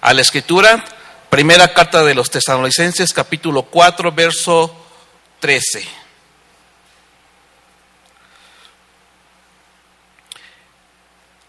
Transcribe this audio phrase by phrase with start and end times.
[0.00, 0.82] a la escritura,
[1.28, 4.74] primera carta de los tesalonicenses, capítulo 4, verso
[5.40, 5.86] 13.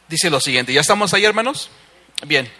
[0.09, 1.69] Dice lo siguiente, ¿ya estamos ahí hermanos?
[2.25, 2.51] Bien.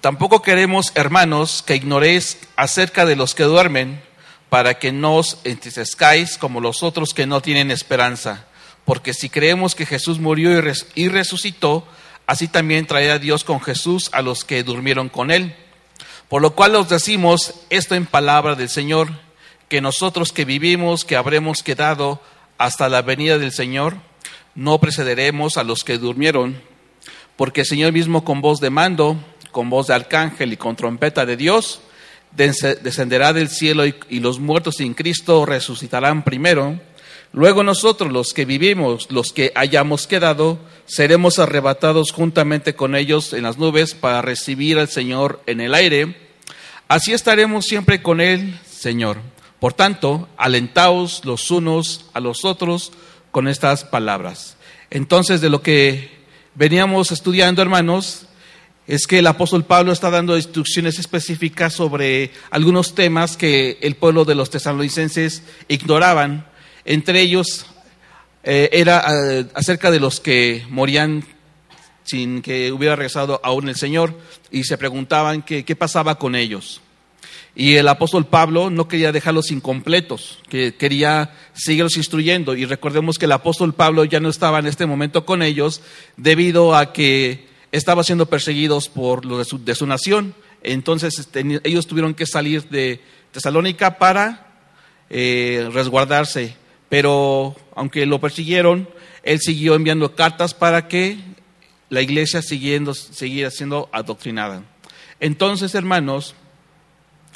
[0.00, 4.00] Tampoco queremos, hermanos, que ignoréis acerca de los que duermen,
[4.50, 8.46] para que no os entristezcáis como los otros que no tienen esperanza.
[8.84, 10.62] Porque si creemos que Jesús murió
[10.94, 11.88] y resucitó,
[12.26, 15.54] así también traerá Dios con Jesús a los que durmieron con él.
[16.28, 19.10] Por lo cual os decimos esto en palabra del Señor,
[19.68, 22.20] que nosotros que vivimos, que habremos quedado
[22.58, 23.96] hasta la venida del Señor,
[24.54, 26.60] no precederemos a los que durmieron,
[27.36, 29.16] porque el Señor mismo con voz de mando,
[29.50, 31.80] con voz de arcángel y con trompeta de Dios,
[32.36, 36.80] descenderá del cielo y, los muertos sin Cristo resucitarán primero.
[37.34, 43.42] Luego nosotros, los que vivimos, los que hayamos quedado, seremos arrebatados juntamente con ellos en
[43.42, 46.16] las nubes para recibir al Señor en el aire.
[46.86, 49.18] Así estaremos siempre con Él, Señor.
[49.58, 52.92] Por tanto, alentaos los unos a los otros
[53.32, 54.56] con estas palabras.
[54.90, 56.12] Entonces, de lo que
[56.54, 58.26] veníamos estudiando, hermanos,
[58.86, 64.24] es que el apóstol Pablo está dando instrucciones específicas sobre algunos temas que el pueblo
[64.24, 66.53] de los tesalonicenses ignoraban
[66.84, 67.66] entre ellos
[68.42, 71.24] eh, era eh, acerca de los que morían
[72.04, 74.14] sin que hubiera regresado aún el Señor
[74.50, 76.82] y se preguntaban qué pasaba con ellos.
[77.56, 82.56] Y el apóstol Pablo no quería dejarlos incompletos, que quería seguirlos instruyendo.
[82.56, 85.80] Y recordemos que el apóstol Pablo ya no estaba en este momento con ellos
[86.16, 90.34] debido a que estaba siendo perseguidos por los de su, nación.
[90.64, 94.48] Entonces este, ellos tuvieron que salir de Tesalónica para
[95.10, 96.56] eh, resguardarse
[96.94, 98.88] pero aunque lo persiguieron,
[99.24, 101.18] él siguió enviando cartas para que
[101.88, 104.62] la iglesia siguiendo, siguiera siendo adoctrinada.
[105.18, 106.36] Entonces, hermanos,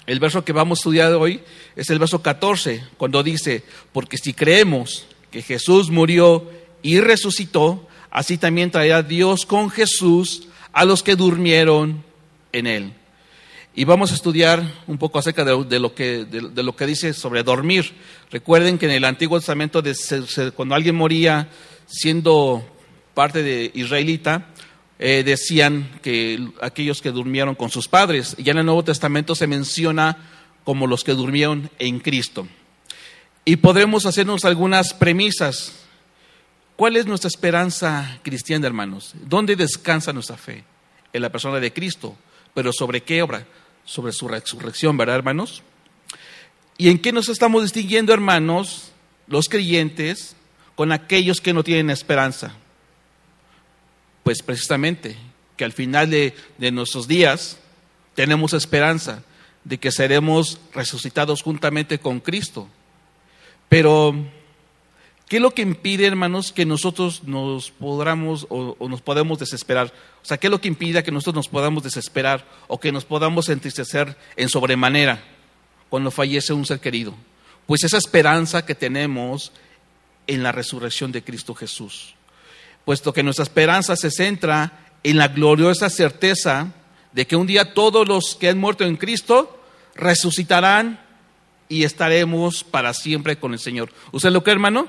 [0.07, 1.41] el verso que vamos a estudiar hoy
[1.75, 6.49] es el verso 14, cuando dice, porque si creemos que Jesús murió
[6.81, 12.05] y resucitó, así también traerá Dios con Jesús a los que durmieron
[12.53, 12.93] en él.
[13.75, 16.27] Y vamos a estudiar un poco acerca de, lo, que,
[16.87, 17.95] dice sobre dormir.
[18.31, 19.83] Recuerden que en el Antiguo Testamento,
[20.57, 21.49] cuando alguien moría
[21.87, 22.67] siendo
[23.15, 24.49] parte de israelita,
[24.99, 28.35] eh, decían que aquellos que durmieron con sus padres.
[28.37, 30.17] Y ya en el Nuevo Testamento se menciona
[30.65, 32.49] como los que durmieron en Cristo.
[33.45, 35.73] Y podremos hacernos algunas premisas.
[36.77, 39.15] ¿Cuál es nuestra esperanza cristiana, hermanos?
[39.15, 40.65] ¿Dónde descansa nuestra fe?
[41.13, 42.17] En la persona de Cristo.
[42.55, 43.47] ¿Pero sobre qué obra?
[43.89, 45.63] sobre su resurrección, ¿verdad, hermanos?
[46.77, 48.93] ¿Y en qué nos estamos distinguiendo, hermanos,
[49.27, 50.37] los creyentes,
[50.75, 52.53] con aquellos que no tienen esperanza?
[54.23, 55.17] Pues precisamente
[55.57, 57.59] que al final de, de nuestros días
[58.15, 59.23] tenemos esperanza
[59.65, 62.69] de que seremos resucitados juntamente con Cristo.
[63.71, 64.15] Pero
[65.29, 69.93] ¿Qué es lo que impide, hermanos, que nosotros nos podamos o, nos podamos desesperar?
[70.23, 73.05] O sea, ¿qué es lo que impide que nosotros nos podamos desesperar o que nos
[73.05, 75.23] podamos entristecer en sobremanera
[75.91, 77.15] cuando fallece un ser querido?
[77.67, 79.53] Pues esa esperanza que tenemos
[80.27, 82.15] en la resurrección de Cristo Jesús.
[82.87, 86.73] Puesto que nuestra esperanza se centra en la gloriosa certeza
[87.13, 89.63] de que un día todos los que han muerto en Cristo
[89.95, 91.01] resucitarán
[91.69, 93.93] y estaremos para siempre con el Señor.
[94.11, 94.89] ¿Usted lo que, hermano?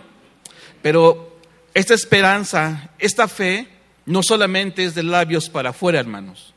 [0.81, 1.37] Pero
[1.73, 3.67] esta esperanza, esta fe,
[4.05, 6.53] no solamente es de labios para afuera, hermanos.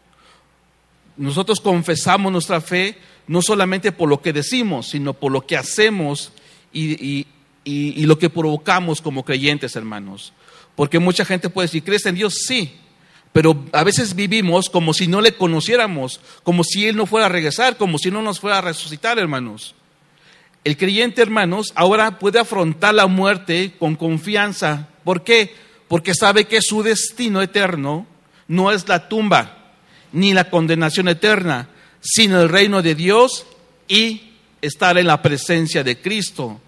[1.16, 2.96] Nosotros confesamos nuestra fe
[3.26, 6.32] no solamente por lo que decimos, sino por lo que hacemos
[6.72, 7.26] y,
[7.64, 10.32] lo que provocamos como creyentes, hermanos.
[10.74, 12.34] Porque mucha gente puede decir, ¿crees en Dios?
[12.46, 12.74] Sí,
[13.32, 17.30] pero a veces vivimos como si no le conociéramos, como si Él no fuera a
[17.30, 19.74] regresar, como si no nos fuera a resucitar, hermanos.
[20.64, 24.88] El creyente, hermanos, ahora puede afrontar la muerte con confianza.
[25.02, 25.54] ¿Por qué?
[25.88, 28.06] Porque sabe que su destino eterno
[28.46, 29.74] no es la tumba
[30.12, 31.68] ni la condenación eterna,
[32.00, 33.46] sino el reino de Dios
[33.88, 36.60] y estar en la presencia de Cristo.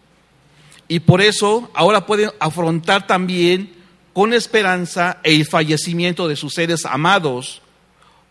[0.88, 3.72] Y por eso ahora puede afrontar también
[4.12, 7.62] con esperanza el fallecimiento de sus seres amados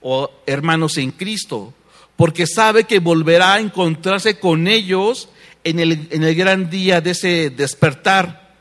[0.01, 1.73] o hermanos en Cristo,
[2.15, 5.29] porque sabe que volverá a encontrarse con ellos
[5.63, 8.53] en el, gran día de ese despertar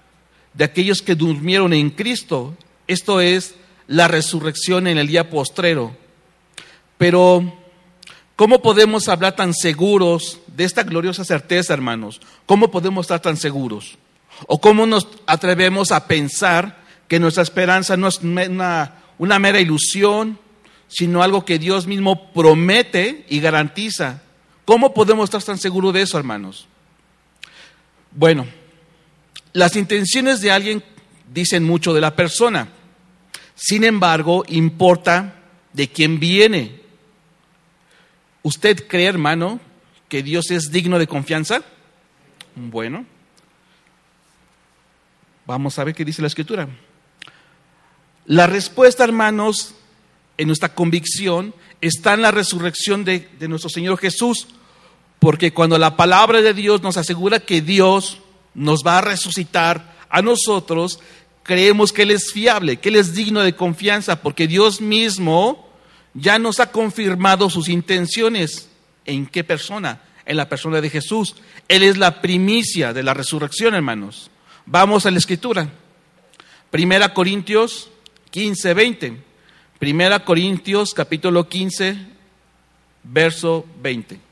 [0.54, 2.56] de aquellos que durmieron en Cristo.
[2.86, 3.54] Esto es
[3.86, 5.96] la resurrección en el día postrero.
[6.98, 7.52] Pero,
[8.36, 12.20] ¿cómo podemos hablar tan seguros de esta gloriosa certeza, hermanos?
[12.46, 13.98] ¿Cómo podemos estar tan seguros?
[14.46, 20.38] ¿O cómo nos atrevemos a pensar que nuestra esperanza no es una, una mera ilusión,
[20.88, 24.22] sino algo que Dios mismo promete y garantiza.
[24.64, 26.68] ¿Cómo podemos estar tan seguros de eso, hermanos?
[28.14, 28.46] Bueno,
[29.52, 30.82] las intenciones de alguien
[31.32, 32.68] dicen mucho de la persona.
[33.54, 35.34] Sin embargo, importa
[35.72, 36.80] de quién viene.
[38.42, 39.60] ¿Usted cree, hermano,
[40.08, 41.62] que Dios es digno de confianza?
[42.54, 43.06] Bueno,
[45.46, 46.68] vamos a ver qué dice la escritura.
[48.26, 49.74] La respuesta, hermanos,
[50.36, 54.48] en nuestra convicción está en la resurrección de, de, nuestro Señor Jesús,
[55.22, 58.18] porque cuando la palabra de Dios nos asegura que Dios
[58.54, 60.98] nos va a resucitar a nosotros,
[61.44, 65.70] creemos que Él es fiable, que Él es digno de confianza, porque Dios mismo
[66.12, 68.68] ya nos ha confirmado sus intenciones.
[69.04, 70.00] ¿En qué persona?
[70.26, 71.36] En la persona de Jesús.
[71.68, 74.28] Él es la primicia de la resurrección, hermanos.
[74.66, 75.70] Vamos a la escritura.
[76.68, 77.90] Primera Corintios
[78.32, 79.16] 15, 20.
[79.78, 81.96] Primera Corintios capítulo 15,
[83.04, 84.31] verso 20.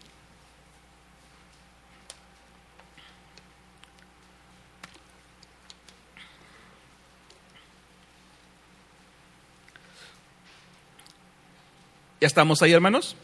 [12.20, 13.16] ¿Ya estamos ahí, hermanos?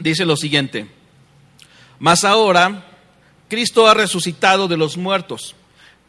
[0.00, 0.88] Dice lo siguiente.
[2.00, 2.86] Mas ahora
[3.48, 5.54] Cristo ha resucitado de los muertos.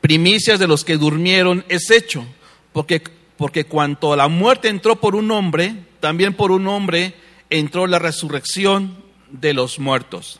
[0.01, 2.25] Primicias de los que durmieron es hecho.
[2.73, 3.03] Porque,
[3.37, 7.13] porque cuanto la muerte entró por un hombre, también por un hombre
[7.51, 10.39] entró la resurrección de los muertos.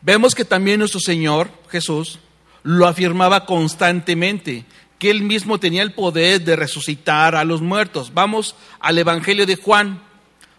[0.00, 2.18] Vemos que también nuestro Señor Jesús
[2.64, 4.64] lo afirmaba constantemente
[4.98, 8.14] que él mismo tenía el poder de resucitar a los muertos.
[8.14, 10.02] Vamos al Evangelio de Juan.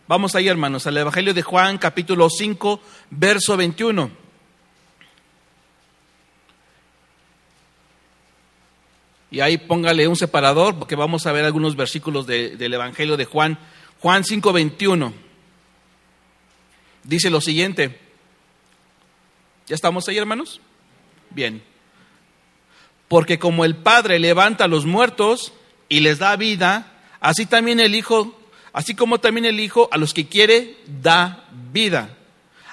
[0.07, 2.79] Vamos ahí, hermanos, al Evangelio de Juan, capítulo 5,
[3.09, 4.11] verso 21.
[9.31, 13.25] Y ahí póngale un separador, porque vamos a ver algunos versículos de, del Evangelio de
[13.25, 13.57] Juan.
[13.99, 15.13] Juan 5, 21.
[17.03, 17.99] Dice lo siguiente.
[19.67, 20.61] ¿Ya estamos ahí, hermanos?
[21.31, 21.61] Bien.
[23.07, 25.53] Porque como el Padre levanta a los muertos
[25.89, 28.39] y les da vida, así también el Hijo,
[28.73, 32.17] así como también el Hijo a los que quiere da vida.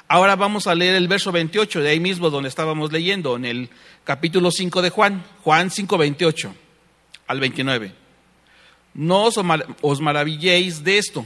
[0.08, 3.70] Ahora vamos a leer el verso 28 de ahí mismo donde estábamos leyendo, en el
[4.05, 6.55] capítulo 5 de Juan, Juan 5, 28
[7.29, 7.94] al 29.
[8.94, 11.25] No os, maravilléis de esto,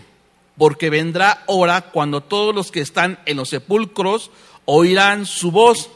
[0.56, 4.30] porque vendrá hora cuando todos los que están en los sepulcros
[4.66, 5.90] oirán su voz,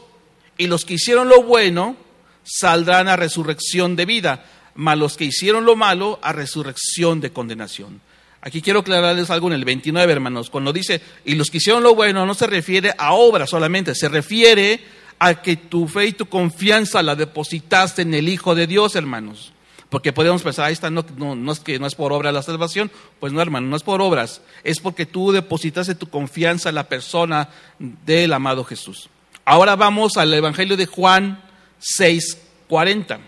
[0.57, 1.95] y los que hicieron lo bueno
[2.43, 4.45] saldrán a resurrección de vida,
[4.75, 8.01] mas los que hicieron lo malo a resurrección de condenación.
[8.41, 10.49] Aquí quiero aclararles algo en el 29, hermanos.
[10.49, 14.09] Cuando dice, y los que hicieron lo bueno, no se refiere a obra solamente, se
[14.09, 14.79] refiere
[15.19, 19.53] a que tu fe y tu confianza la depositaste en el Hijo de Dios, hermanos.
[19.89, 22.89] Porque podemos pensar, ahí está, no, no, es que no es por obra la salvación.
[23.19, 24.41] Pues no, hermano, no es por obras.
[24.63, 29.09] Es porque tú depositaste tu confianza en la persona del amado Jesús.
[29.45, 31.43] Ahora vamos al Evangelio de Juan
[31.81, 33.19] 6:40.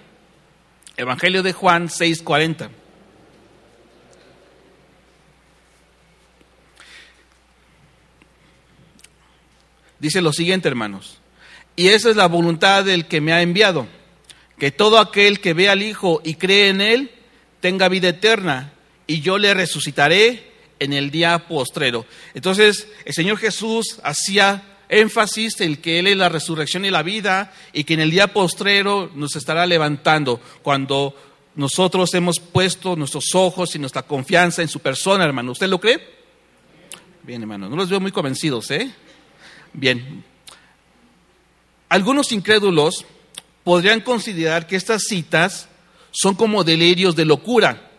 [0.95, 2.69] Evangelio de Juan 6:40.
[9.99, 11.19] Dice lo siguiente, hermanos.
[11.75, 13.87] Y esa es la voluntad del que me ha enviado,
[14.59, 17.11] que todo aquel que ve al Hijo y cree en Él
[17.61, 18.73] tenga vida eterna,
[19.07, 22.05] y yo le resucitaré en el día postrero.
[22.33, 27.53] Entonces, el Señor Jesús hacía énfasis en que Él es la resurrección y la vida
[27.71, 31.15] y que en el día postrero nos estará levantando cuando
[31.55, 35.51] nosotros hemos puesto nuestros ojos y nuestra confianza en su persona, hermano.
[35.51, 36.01] ¿Usted lo cree?
[37.23, 38.91] Bien, hermano, no los veo muy convencidos, ¿eh?
[39.71, 40.23] Bien.
[41.89, 43.05] Algunos incrédulos
[43.63, 45.67] podrían considerar que estas citas
[46.11, 47.91] son como delirios de locura,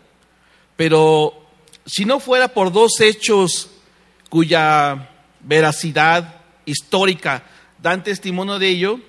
[0.77, 1.49] pero
[1.87, 3.71] si no fuera por dos hechos
[4.29, 5.11] cuya
[5.41, 7.45] veracidad histórica
[7.83, 9.01] dan testimonio de ello,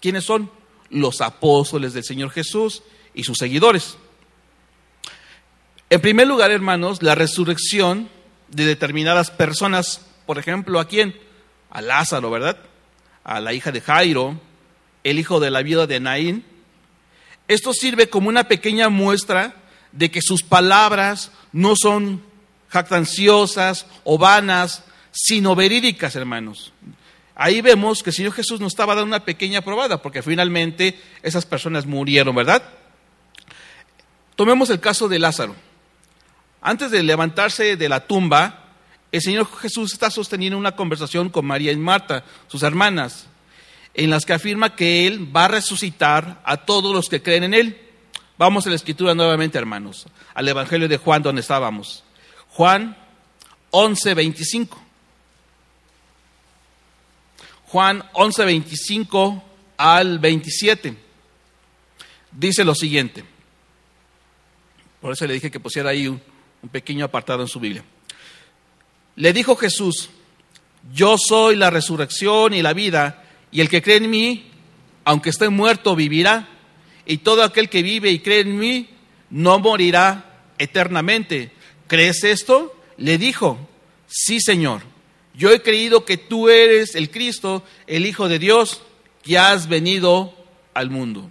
[0.00, 0.50] ¿quiénes son?
[0.90, 2.82] Los apóstoles del Señor Jesús
[3.14, 3.96] y sus seguidores.
[5.90, 8.08] En primer lugar, hermanos, la resurrección
[8.48, 11.18] de determinadas personas, por ejemplo, ¿a quién?
[11.70, 12.58] A Lázaro, ¿verdad?
[13.24, 14.40] A la hija de Jairo,
[15.04, 16.44] el hijo de la viuda de Naín.
[17.46, 19.54] Esto sirve como una pequeña muestra
[19.92, 22.22] de que sus palabras no son
[22.68, 24.84] jactanciosas o vanas,
[25.20, 26.72] sino verídicas, hermanos.
[27.34, 31.44] Ahí vemos que el Señor Jesús nos estaba dando una pequeña probada, porque finalmente esas
[31.44, 32.62] personas murieron, ¿verdad?
[34.36, 35.56] Tomemos el caso de Lázaro.
[36.60, 38.64] Antes de levantarse de la tumba,
[39.10, 43.26] el Señor Jesús está sosteniendo una conversación con María y Marta, sus hermanas,
[43.94, 47.54] en las que afirma que Él va a resucitar a todos los que creen en
[47.54, 47.80] Él.
[48.36, 52.04] Vamos a la escritura nuevamente, hermanos, al Evangelio de Juan donde estábamos.
[52.50, 52.96] Juan
[53.70, 54.87] 11, 25.
[57.68, 59.44] Juan 11, 25
[59.76, 60.94] al 27.
[62.32, 63.24] Dice lo siguiente.
[65.00, 66.20] Por eso le dije que pusiera ahí un,
[66.62, 67.84] un pequeño apartado en su Biblia.
[69.16, 70.10] Le dijo Jesús,
[70.92, 74.50] yo soy la resurrección y la vida, y el que cree en mí,
[75.04, 76.48] aunque esté muerto, vivirá
[77.08, 78.88] y todo aquel que vive y cree en mí
[79.30, 81.50] no morirá eternamente.
[81.86, 82.76] ¿Crees esto?
[82.98, 83.58] Le dijo,
[84.06, 84.82] sí Señor,
[85.38, 88.82] yo he creído que tú eres el Cristo, el Hijo de Dios,
[89.22, 90.34] que has venido
[90.74, 91.30] al mundo.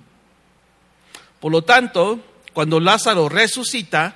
[1.42, 2.22] Por lo tanto,
[2.54, 4.16] cuando Lázaro resucita,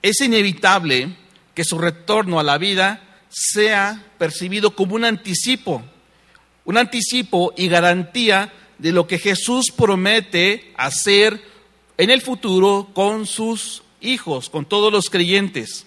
[0.00, 1.16] es inevitable
[1.54, 5.82] que su retorno a la vida sea percibido como un anticipo,
[6.64, 11.42] un anticipo y garantía de lo que Jesús promete hacer
[11.98, 15.84] en el futuro con sus hijos, con todos los creyentes.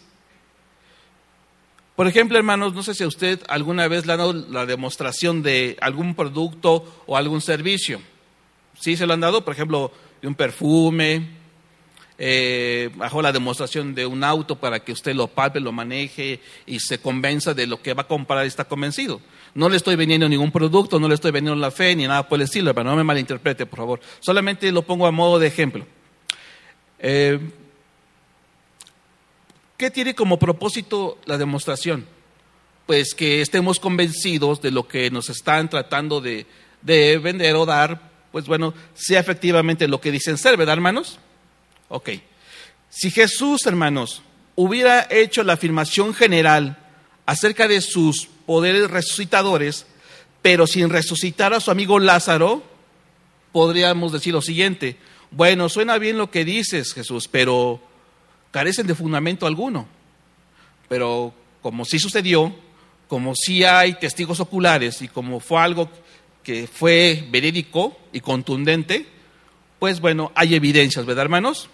[1.96, 5.42] Por ejemplo, hermanos, no sé si a usted alguna vez le ha dado la demostración
[5.44, 8.02] de algún producto o algún servicio.
[8.78, 9.46] ¿Sí se lo han dado?
[9.46, 11.30] Por ejemplo, de un perfume,
[12.18, 16.80] eh, bajo la demostración de un auto para que usted lo palpe, lo maneje y
[16.82, 19.22] se convenza de lo que va a comprar y está convencido.
[19.54, 22.40] No le estoy vendiendo ningún producto, no le estoy vendiendo la fe ni nada por
[22.40, 24.00] el estilo, pero no me malinterprete, por favor.
[24.20, 25.86] Solamente lo pongo a modo de ejemplo.
[27.00, 27.40] Eh,
[29.78, 32.06] ¿Qué tiene como propósito la demostración?
[32.86, 36.46] Pues que estemos convencidos de lo que nos están tratando de,
[36.82, 41.20] de vender o dar, pues bueno, sea efectivamente lo que dicen ser, ¿verdad, hermanos?
[41.90, 42.12] Ok.
[42.90, 44.22] Si Jesús, hermanos,
[44.56, 46.78] hubiera hecho la afirmación general
[47.26, 49.86] acerca de sus poderes resucitadores,
[50.42, 52.64] pero sin resucitar a su amigo Lázaro,
[53.52, 54.98] podríamos decir lo siguiente,
[55.32, 57.82] bueno, suena bien lo que dices, Jesús, pero
[58.56, 59.86] carecen de fundamento alguno.
[60.88, 62.56] Pero como sí sucedió,
[63.10, 65.90] como sí hay testigos oculares y como fue algo
[66.42, 69.08] que fue verídico y contundente,
[69.78, 71.68] pues bueno, hay evidencias, ¿verdad, hermanos?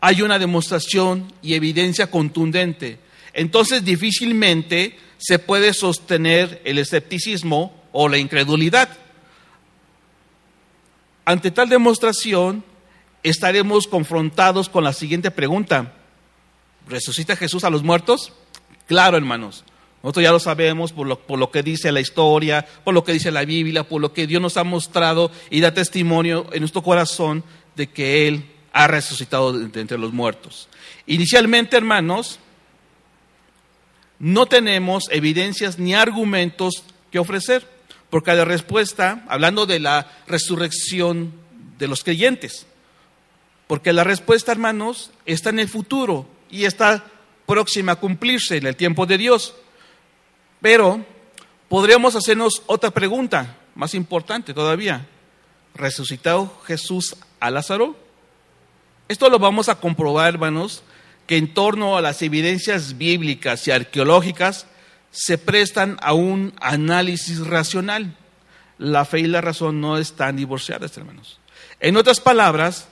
[0.00, 2.98] Hay una demostración y evidencia contundente
[3.34, 8.88] entonces difícilmente se puede sostener el escepticismo o la incredulidad.
[11.24, 12.64] Ante tal demostración,
[13.24, 15.94] estaremos confrontados con la siguiente pregunta.
[16.86, 18.32] ¿Resucita Jesús a los muertos?
[18.86, 19.64] Claro, hermanos.
[20.02, 23.14] Nosotros ya lo sabemos por lo, por lo, que dice la historia, por lo que
[23.14, 26.82] dice la Biblia, por lo que Dios nos ha mostrado y da testimonio en nuestro
[26.82, 27.42] corazón
[27.74, 30.68] de que Él ha resucitado de entre los muertos.
[31.06, 32.38] Inicialmente, hermanos,
[34.18, 37.66] no tenemos evidencias ni argumentos que ofrecer,
[38.10, 41.32] porque la respuesta, hablando de la resurrección
[41.78, 42.66] de los creyentes,
[43.66, 47.04] porque la respuesta, hermanos, está en el futuro y está
[47.46, 49.54] próxima a cumplirse en el tiempo de Dios.
[50.60, 51.04] Pero
[51.68, 55.06] podríamos hacernos otra pregunta, más importante todavía.
[55.74, 57.96] ¿Resucitó Jesús a Lázaro?
[59.08, 60.82] Esto lo vamos a comprobar, hermanos,
[61.26, 64.66] que en torno a las evidencias bíblicas y arqueológicas
[65.10, 68.16] se prestan a un análisis racional.
[68.78, 71.38] La fe y la razón no están divorciadas, hermanos.
[71.80, 72.88] En otras palabras,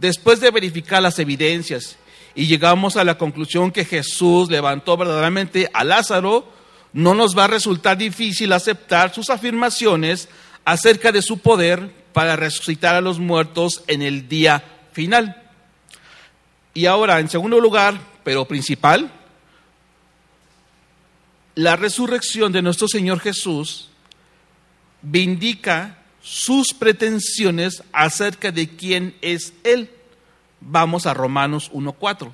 [0.00, 1.96] después de verificar las evidencias
[2.34, 6.50] y llegamos a la conclusión que Jesús levantó verdaderamente a Lázaro,
[6.92, 10.28] no nos va a resultar difícil aceptar sus afirmaciones
[10.64, 15.36] acerca de su poder para resucitar a los muertos en el día final.
[16.72, 19.12] Y ahora, en segundo lugar, pero principal,
[21.54, 23.90] la resurrección de nuestro Señor Jesús
[25.02, 29.90] vindica sus pretensiones acerca de quién es Él.
[30.60, 32.32] Vamos a Romanos 1.4.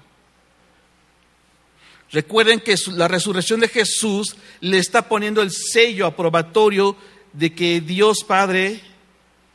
[2.13, 6.97] Recuerden que la resurrección de Jesús le está poniendo el sello aprobatorio
[7.33, 8.81] de que Dios Padre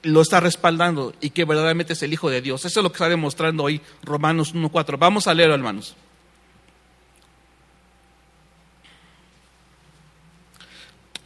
[0.04, 2.66] lo está respaldando y que verdaderamente es el Hijo de Dios.
[2.66, 4.98] Eso es lo que está demostrando hoy Romanos 1.4.
[4.98, 5.96] Vamos a leerlo, hermanos.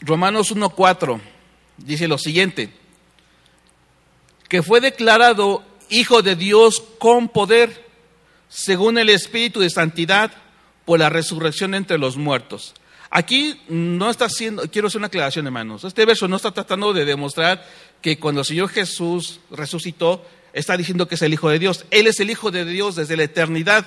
[0.02, 1.20] Romanos 1.4
[1.78, 2.70] dice lo siguiente,
[4.48, 7.86] que fue declarado Hijo de Dios con poder,
[8.50, 10.32] según el Espíritu de Santidad,
[10.84, 12.74] por la resurrección entre los muertos.
[13.10, 15.84] Aquí no está haciendo, quiero hacer una aclaración, hermanos.
[15.84, 17.66] Este verso no está tratando de demostrar
[18.02, 21.86] que cuando el Señor Jesús resucitó, está diciendo que es el Hijo de Dios.
[21.92, 23.86] Él es el Hijo de Dios desde la eternidad.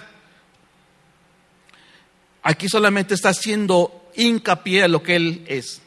[2.43, 5.83] Aquí solamente está haciendo hincapié a lo que Él es.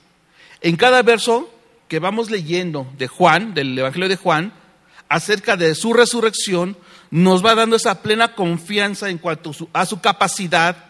[0.61, 1.51] En cada verso
[1.87, 4.53] que vamos leyendo de Juan, del Evangelio de Juan,
[5.11, 6.77] acerca de su resurrección,
[7.09, 10.85] nos va dando esa plena confianza en cuanto a su capacidad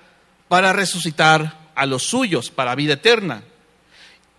[0.48, 3.42] para resucitar a los suyos para vida eterna.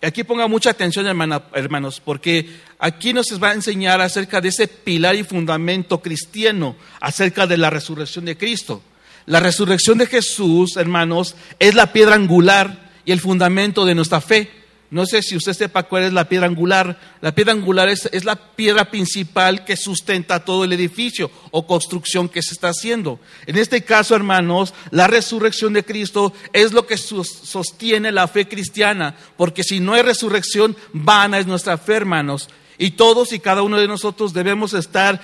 [0.01, 5.15] Aquí ponga mucha atención, hermanos, porque aquí nos va a enseñar acerca de ese pilar
[5.15, 8.81] y fundamento cristiano, acerca de la resurrección de Cristo.
[9.25, 14.62] La resurrección de Jesús, hermanos, es la piedra angular y el fundamento de nuestra fe.
[14.93, 17.17] No sé si usted sepa cuál es la piedra angular.
[17.19, 22.43] La piedra angular es, la piedra principal que sustenta todo el edificio o construcción que
[22.43, 23.19] se está haciendo.
[23.47, 29.15] En este caso, hermanos, la resurrección de Cristo es lo que sostiene la fe cristiana,
[29.35, 32.47] porque si no hay resurrección, vana es nuestra fe, hermanos.
[32.77, 35.19] Y todos y cada uno de nosotros debemos estar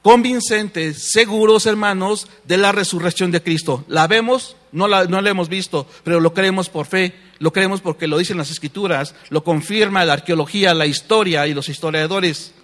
[0.00, 3.84] convincentes, seguros, hermanos, de la resurrección de Cristo.
[3.88, 4.56] ¿La vemos?
[4.72, 8.18] No la, no la hemos visto, pero lo creemos por fe, lo creemos porque lo
[8.18, 12.54] dicen las escrituras, lo confirma la arqueología, la historia y los historiadores.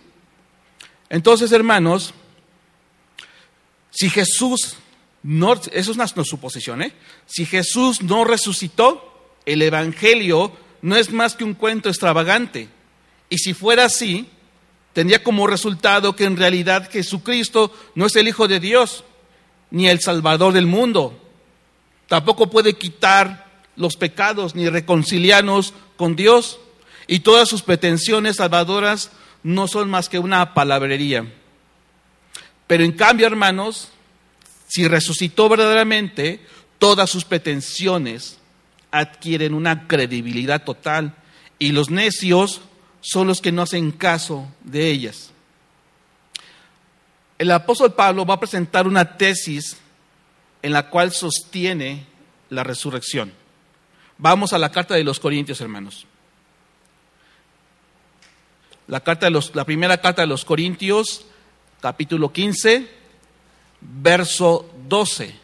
[1.08, 2.14] Entonces, hermanos,
[3.90, 4.76] si Jesús
[5.24, 6.92] no, eso es una suposición, ¿eh?
[7.26, 12.68] Si Jesús no resucitó, el Evangelio no es más que un cuento extravagante.
[13.28, 14.28] Y si fuera así,
[14.92, 19.02] tendría como resultado que en realidad Jesucristo no es el Hijo de Dios,
[19.72, 21.20] ni el Salvador del mundo.
[22.06, 23.47] Tampoco puede quitar
[23.78, 26.58] los pecados ni reconciliarnos con Dios.
[27.06, 29.10] Y todas sus pretensiones salvadoras
[29.42, 31.26] no son más que una palabrería.
[32.66, 33.88] Pero en cambio, hermanos,
[34.66, 36.44] si resucitó verdaderamente,
[36.78, 38.38] todas sus pretensiones
[38.90, 41.14] adquieren una credibilidad total
[41.58, 42.60] y los necios
[43.00, 45.30] son los que no hacen caso de ellas.
[47.38, 49.76] El apóstol Pablo va a presentar una tesis
[50.60, 52.04] en la cual sostiene
[52.50, 53.32] la resurrección.
[54.18, 56.04] Vamos a la carta de los Corintios, hermanos.
[58.88, 61.24] La, carta de los, la primera carta de los Corintios,
[61.80, 62.88] capítulo 15,
[63.80, 65.34] verso 12.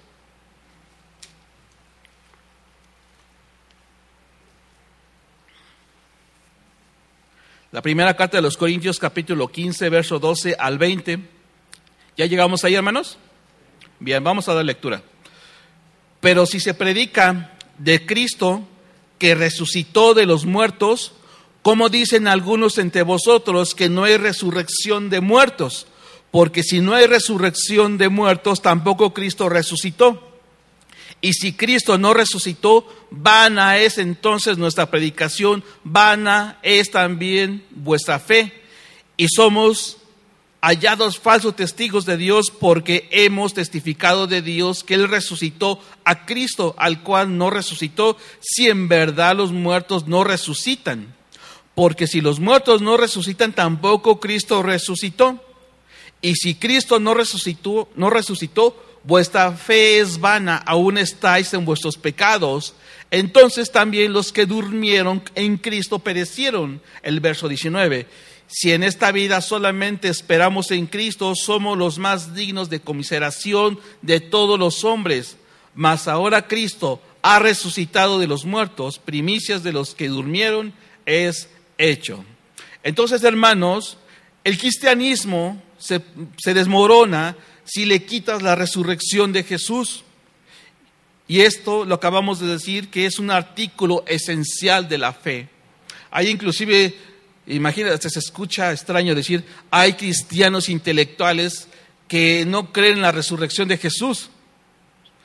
[7.71, 11.21] La primera carta de los Corintios, capítulo 15, verso 12 al 20.
[12.17, 13.19] ¿Ya llegamos ahí, hermanos?
[14.01, 15.03] Bien, vamos a dar lectura.
[16.21, 18.67] Pero si se predica de Cristo
[19.19, 21.13] que resucitó de los muertos,
[21.63, 25.87] ¿cómo dicen algunos entre vosotros que no hay resurrección de muertos?
[26.31, 30.35] Porque si no hay resurrección de muertos, tampoco Cristo resucitó.
[31.21, 38.53] Y si Cristo no resucitó, vana es entonces nuestra predicación, vana es también vuestra fe.
[39.17, 39.99] Y somos
[40.65, 46.75] hallados falsos testigos de Dios porque hemos testificado de Dios que Él resucitó a Cristo,
[46.79, 51.15] al cual no resucitó, si en verdad los muertos no resucitan.
[51.75, 55.45] Porque si los muertos no resucitan, tampoco Cristo resucitó.
[56.23, 61.99] Y si Cristo no resucitó, no resucitó, vuestra fe es vana, aún estáis en vuestros
[61.99, 62.75] pecados,
[63.11, 66.81] entonces también los que durmieron en Cristo perecieron.
[67.03, 68.07] El verso 19.
[68.57, 74.21] Si en esta vida solamente esperamos en Cristo, somos los más dignos de comiseración de
[74.21, 75.37] todos los hombres.
[75.75, 80.73] Mas ahora Cristo ha resucitado de los muertos, primicias de los que durmieron
[81.05, 82.25] es hecho.
[82.85, 83.99] Entonces, hermanos,
[84.45, 86.01] el cristianismo se,
[86.55, 90.05] desmorona si le quitas la resurrección de Jesús.
[91.27, 95.49] Y esto lo acabamos de decir que es un artículo esencial de la fe.
[96.13, 96.95] Hay inclusive,
[97.47, 101.69] imagínate, se escucha extraño decir, hay cristianos intelectuales
[102.09, 104.31] que no creen en la resurrección de Jesús.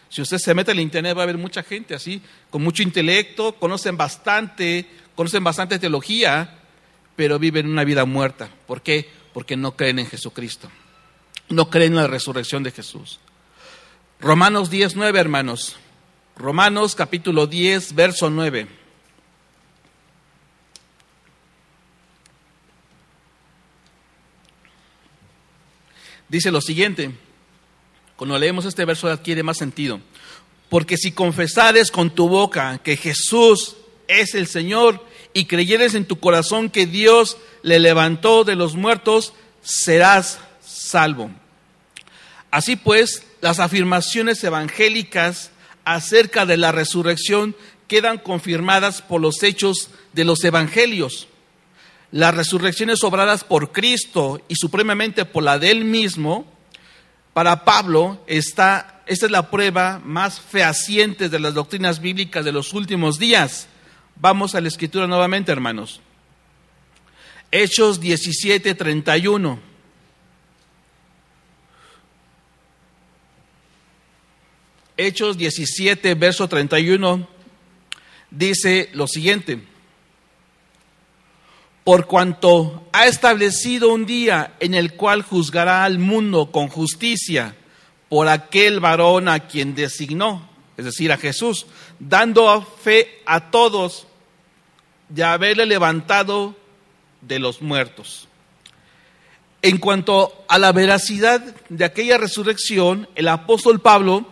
[0.09, 2.81] Si usted se mete en el internet va a haber mucha gente así, con mucho
[2.81, 6.57] intelecto, conocen bastante, conocen bastante teología,
[7.15, 8.49] pero viven una vida muerta.
[8.65, 9.09] ¿Por qué?
[9.33, 10.69] Porque no creen en Jesucristo
[11.49, 13.19] no creen en la resurrección de Jesús.
[14.19, 15.75] Romanos 10, 9, hermanos.
[16.35, 18.67] Romanos capítulo 10, verso 9.
[26.29, 27.11] Dice lo siguiente,
[28.15, 29.99] cuando leemos este verso adquiere más sentido.
[30.69, 36.19] Porque si confesares con tu boca que Jesús es el Señor y creyeres en tu
[36.19, 41.31] corazón que Dios le levantó de los muertos, serás salvo.
[42.51, 45.51] Así pues, las afirmaciones evangélicas
[45.85, 47.55] acerca de la resurrección
[47.87, 51.28] quedan confirmadas por los hechos de los evangelios.
[52.11, 56.45] Las resurrecciones obradas por Cristo y supremamente por la de él mismo,
[57.33, 62.73] para Pablo está, esta es la prueba más fehaciente de las doctrinas bíblicas de los
[62.73, 63.67] últimos días.
[64.15, 66.01] Vamos a la escritura nuevamente, hermanos.
[67.51, 69.69] Hechos 17, 31.
[75.01, 77.25] Hechos 17, verso 31,
[78.31, 79.63] dice lo siguiente.
[81.83, 87.55] Por cuanto ha establecido un día en el cual juzgará al mundo con justicia
[88.09, 91.67] por aquel varón a quien designó, es decir, a Jesús,
[91.99, 94.07] dando fe a todos
[95.09, 96.55] de haberle levantado
[97.21, 98.27] de los muertos.
[99.61, 104.25] En cuanto a la veracidad de aquella resurrección, el apóstol Pablo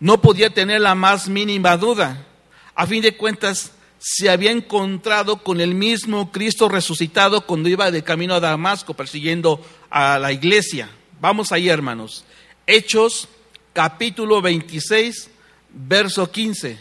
[0.00, 2.26] no podía tener la más mínima duda.
[2.74, 8.04] A fin de cuentas, se había encontrado con el mismo Cristo resucitado cuando iba de
[8.04, 10.90] camino a Damasco persiguiendo a la iglesia.
[11.20, 12.24] Vamos ahí, hermanos.
[12.66, 13.28] Hechos
[13.72, 15.30] capítulo 26,
[15.72, 16.78] verso 15.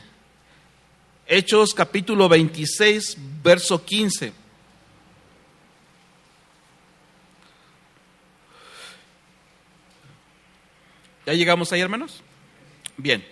[1.27, 4.33] Hechos capítulo 26, verso 15.
[11.25, 12.21] ¿Ya llegamos ahí, hermanos?
[12.97, 13.25] Bien.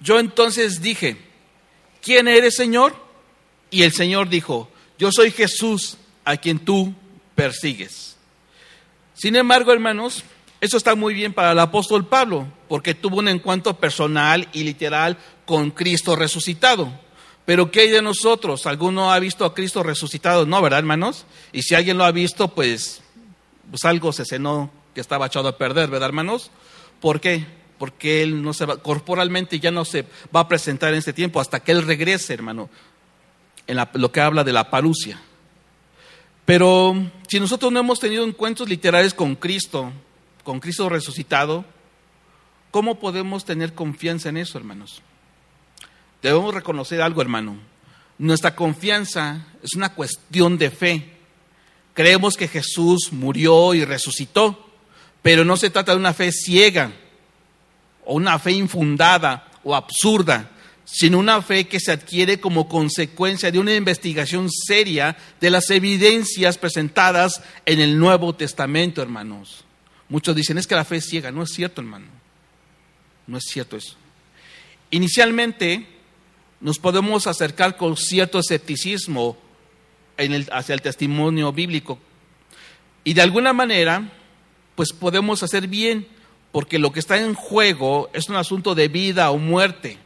[0.00, 1.16] Yo entonces dije,
[2.04, 2.94] ¿quién eres, Señor?
[3.70, 6.94] Y el Señor dijo, yo soy Jesús a quien tú
[7.34, 8.16] persigues.
[9.14, 10.22] Sin embargo, hermanos,
[10.60, 15.16] eso está muy bien para el apóstol Pablo, porque tuvo un encuentro personal y literal
[15.46, 16.92] con Cristo resucitado.
[17.44, 18.66] Pero ¿qué hay de nosotros?
[18.66, 20.46] ¿Alguno ha visto a Cristo resucitado?
[20.46, 21.26] No, ¿verdad, hermanos?
[21.52, 23.02] Y si alguien lo ha visto, pues,
[23.70, 26.50] pues algo se cenó que estaba echado a perder, ¿verdad, hermanos?
[27.00, 27.44] ¿Por qué?
[27.84, 31.38] Porque Él no se va, corporalmente ya no se va a presentar en este tiempo
[31.38, 32.70] hasta que Él regrese, hermano,
[33.66, 35.20] en lo que habla de la parucia.
[36.46, 36.96] Pero
[37.28, 39.92] si nosotros no hemos tenido encuentros literales con Cristo,
[40.44, 41.66] con Cristo resucitado,
[42.70, 45.02] ¿cómo podemos tener confianza en eso, hermanos?
[46.22, 47.58] Debemos reconocer algo, hermano.
[48.16, 51.18] Nuestra confianza es una cuestión de fe.
[51.92, 54.70] Creemos que Jesús murió y resucitó,
[55.20, 56.92] pero no se trata de una fe ciega
[58.04, 60.50] o una fe infundada o absurda,
[60.84, 66.58] sino una fe que se adquiere como consecuencia de una investigación seria de las evidencias
[66.58, 69.64] presentadas en el Nuevo Testamento, hermanos.
[70.08, 71.32] Muchos dicen, es que la fe es ciega.
[71.32, 72.06] No es cierto, hermano.
[73.26, 73.96] No es cierto eso.
[74.90, 75.86] Inicialmente
[76.60, 79.36] nos podemos acercar con cierto escepticismo
[80.52, 81.98] hacia el testimonio bíblico.
[83.02, 84.12] Y de alguna manera,
[84.74, 86.06] pues podemos hacer bien
[86.54, 89.98] porque lo que está en juego es un asunto de vida o muerte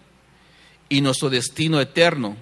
[0.89, 2.39] y nuestro destino eterno.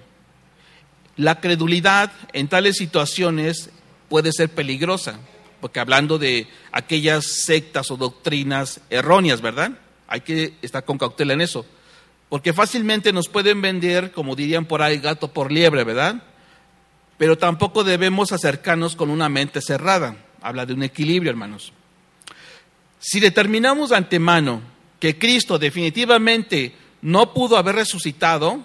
[1.17, 3.69] La credulidad en tales situaciones
[4.07, 5.19] puede ser peligrosa,
[5.59, 9.71] porque hablando de aquellas sectas o doctrinas erróneas, ¿verdad?
[10.07, 11.65] Hay que estar con cautela en eso,
[12.29, 16.23] porque fácilmente nos pueden vender, como dirían por ahí, gato por liebre, ¿verdad?
[17.17, 20.15] Pero tampoco debemos acercarnos con una mente cerrada.
[20.41, 21.73] Habla de un equilibrio, hermanos.
[22.99, 24.61] Si determinamos de antemano
[24.99, 28.63] que Cristo definitivamente no pudo haber resucitado,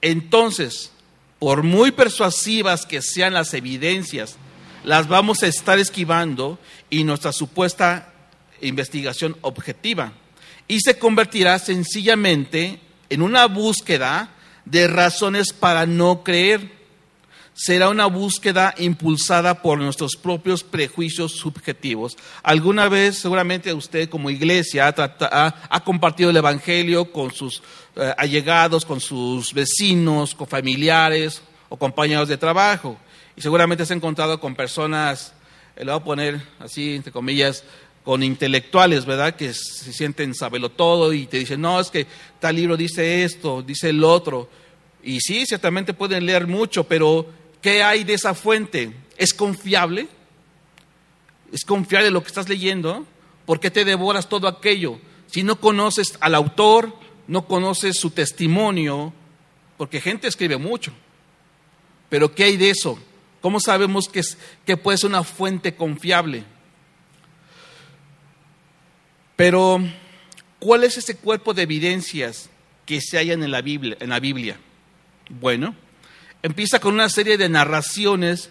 [0.00, 0.92] entonces,
[1.38, 4.36] por muy persuasivas que sean las evidencias,
[4.84, 6.58] las vamos a estar esquivando
[6.90, 8.12] y nuestra supuesta
[8.60, 10.12] investigación objetiva.
[10.68, 12.80] Y se convertirá sencillamente
[13.10, 14.30] en una búsqueda
[14.64, 16.72] de razones para no creer
[17.54, 22.16] será una búsqueda impulsada por nuestros propios prejuicios subjetivos.
[22.42, 27.62] Alguna vez, seguramente usted como iglesia ha, compartido el Evangelio con sus
[27.96, 32.98] eh, allegados, con sus vecinos, con familiares o compañeros de trabajo.
[33.36, 35.32] Y seguramente se ha encontrado con personas,
[35.76, 37.62] eh, le voy a poner así, entre comillas,
[38.04, 39.36] con intelectuales, ¿verdad?
[39.36, 42.06] Que se sienten sabelo todo y te dicen, no, es que
[42.40, 44.48] tal libro dice esto, dice el otro.
[45.04, 47.26] Y sí, ciertamente pueden leer mucho, pero
[47.64, 48.92] ¿Qué hay de esa fuente?
[49.16, 50.06] ¿Es confiable?
[51.50, 53.06] ¿Es confiable lo que estás leyendo?
[53.46, 55.00] ¿Por qué te devoras todo aquello?
[55.28, 56.94] Si no conoces al autor,
[57.26, 59.14] no conoces su testimonio,
[59.78, 60.92] porque gente escribe mucho.
[62.10, 62.98] Pero ¿qué hay de eso?
[63.40, 66.44] ¿Cómo sabemos que, es, que puede ser una fuente confiable?
[69.36, 69.80] Pero,
[70.58, 72.50] ¿cuál es ese cuerpo de evidencias
[72.84, 73.96] que se hallan en la Biblia?
[74.00, 74.58] En la Biblia?
[75.30, 75.74] Bueno,
[76.44, 78.50] empieza con una serie de narraciones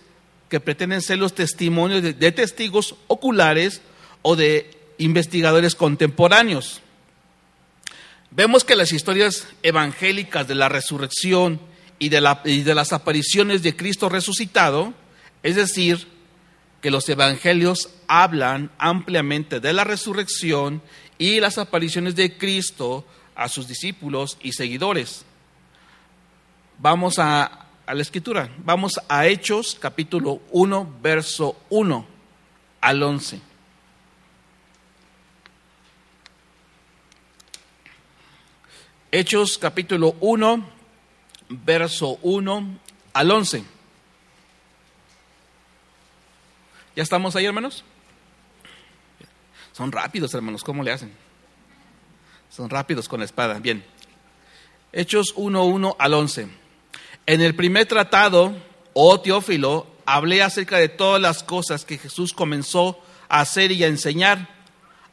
[0.49, 3.83] que pretenden ser los testimonios de, testigos oculares
[4.23, 6.81] o de investigadores contemporáneos.
[8.31, 11.61] Vemos que las historias evangélicas de la resurrección
[11.99, 14.95] y de, y de, las apariciones de Cristo resucitado,
[15.43, 16.07] es decir,
[16.81, 20.81] que los evangelios hablan ampliamente de la resurrección
[21.19, 25.25] y las apariciones de Cristo a sus discípulos y seguidores.
[26.79, 28.49] Vamos a a la escritura.
[28.59, 32.05] Vamos a Hechos capítulo 1, verso 1
[32.81, 33.41] al 11.
[39.11, 40.65] Hechos capítulo 1,
[41.49, 42.79] verso 1
[43.13, 43.63] al 11.
[46.95, 47.83] ¿Ya estamos ahí, hermanos?
[49.71, 51.11] Son rápidos, hermanos, ¿cómo le hacen?
[52.49, 53.59] Son rápidos con la espada.
[53.59, 53.83] Bien.
[54.91, 56.62] Hechos 1, 1 al 11.
[57.25, 58.53] En el primer tratado,
[58.93, 63.87] oh Teófilo, hablé acerca de todas las cosas que Jesús comenzó a hacer y a
[63.87, 64.49] enseñar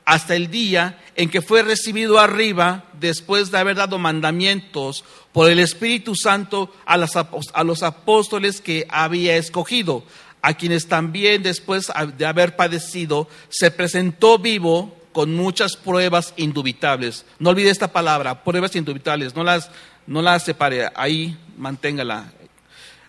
[0.05, 5.61] hasta el día en que fue recibido arriba después de haber dado mandamientos por el
[5.61, 10.03] Espíritu Santo a, los apóstoles que había escogido,
[10.43, 17.25] a quienes también después de haber padecido se presentó vivo con muchas pruebas indubitables.
[17.39, 19.71] No olvide esta palabra, pruebas indubitables, no las,
[20.07, 22.33] no las separe, ahí manténgala.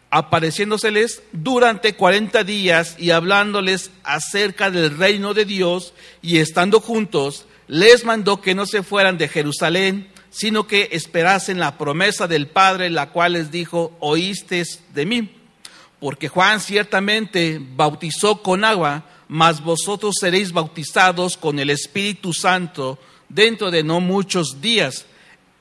[0.09, 8.03] Apareciéndoseles durante cuarenta días y hablándoles acerca del reino de Dios y estando juntos, les
[8.03, 13.09] mandó que no se fueran de Jerusalén, sino que esperasen la promesa del Padre, la
[13.09, 15.29] cual les dijo, oíste de mí.
[15.99, 22.99] Porque Juan ciertamente bautizó con agua, mas vosotros seréis bautizados con el Espíritu Santo
[23.29, 25.05] dentro de no muchos días.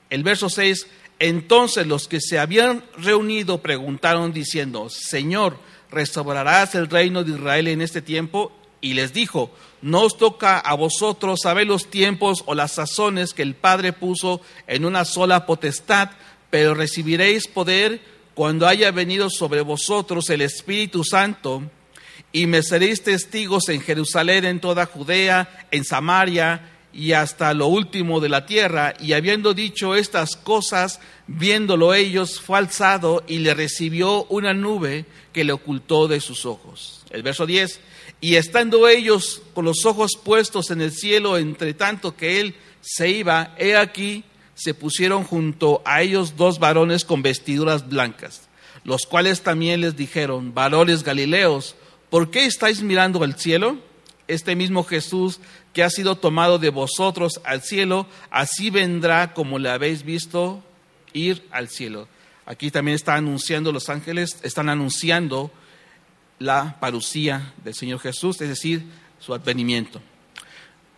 [0.09, 0.87] El verso 6,
[1.21, 5.55] entonces los que se habían reunido preguntaron diciendo, Señor,
[5.91, 8.51] ¿restaurarás el reino de Israel en este tiempo?
[8.81, 9.51] Y les dijo,
[9.83, 14.41] no os toca a vosotros saber los tiempos o las sazones que el Padre puso
[14.65, 16.09] en una sola potestad,
[16.49, 18.01] pero recibiréis poder
[18.33, 21.61] cuando haya venido sobre vosotros el Espíritu Santo
[22.31, 28.19] y me seréis testigos en Jerusalén, en toda Judea, en Samaria y hasta lo último
[28.19, 28.93] de la tierra.
[28.99, 35.43] Y habiendo dicho estas cosas, viéndolo ellos, fue alzado y le recibió una nube que
[35.43, 37.03] le ocultó de sus ojos.
[37.09, 37.79] El verso 10.
[38.19, 43.09] Y estando ellos con los ojos puestos en el cielo, entre tanto que él se
[43.09, 44.23] iba, he aquí,
[44.53, 48.47] se pusieron junto a ellos dos varones con vestiduras blancas,
[48.83, 51.75] los cuales también les dijeron, varones galileos,
[52.09, 53.77] ¿por qué estáis mirando al cielo?
[54.31, 55.41] Este mismo Jesús
[55.73, 60.63] que ha sido tomado de vosotros al cielo, así vendrá como le habéis visto
[61.11, 62.07] ir al cielo.
[62.45, 65.51] Aquí también está anunciando los ángeles, están anunciando
[66.39, 68.85] la parucía del Señor Jesús, es decir,
[69.19, 70.01] su advenimiento.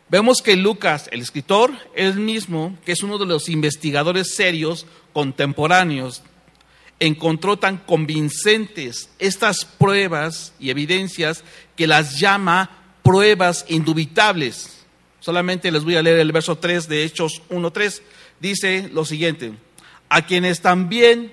[0.10, 6.22] Vemos que Lucas, el escritor, él mismo, que es uno de los investigadores serios contemporáneos
[7.00, 11.44] encontró tan convincentes estas pruebas y evidencias
[11.76, 14.80] que las llama pruebas indubitables.
[15.20, 18.02] Solamente les voy a leer el verso 3 de Hechos 1.3.
[18.40, 19.54] Dice lo siguiente,
[20.10, 21.32] a quienes también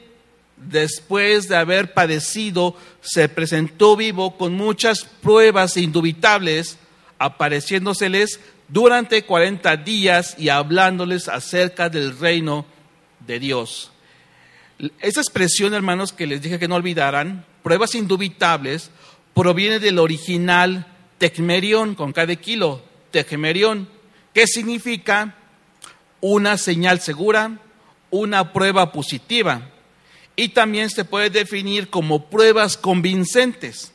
[0.57, 6.79] después de haber padecido se presentó vivo con muchas pruebas indubitables,
[7.19, 12.67] apareciéndoseles durante 40 días y hablándoles acerca del reino
[13.27, 13.91] de Dios.
[15.01, 18.91] Esa expresión, hermanos, que les dije que no olvidaran, pruebas indubitables,
[19.35, 20.87] proviene del original
[21.21, 23.89] tecmerión, con cada kilo, tecmerión,
[24.33, 25.37] que significa
[26.23, 27.59] una señal segura,
[28.11, 29.69] una prueba positiva.
[30.35, 33.93] Y también se puede definir como pruebas convincentes.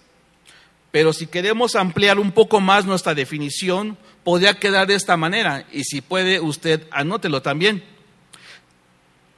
[0.92, 5.66] Pero si queremos ampliar un poco más nuestra definición, podría quedar de esta manera.
[5.72, 7.84] Y si puede, usted anótelo también.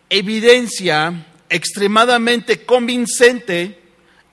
[0.10, 3.80] Evidencia extremadamente convincente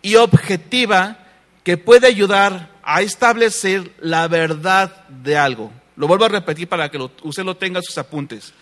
[0.02, 1.18] y objetiva
[1.62, 5.72] que puede ayudar a establecer la verdad de algo.
[5.96, 8.52] Lo vuelvo a repetir para que usted lo tenga en sus apuntes.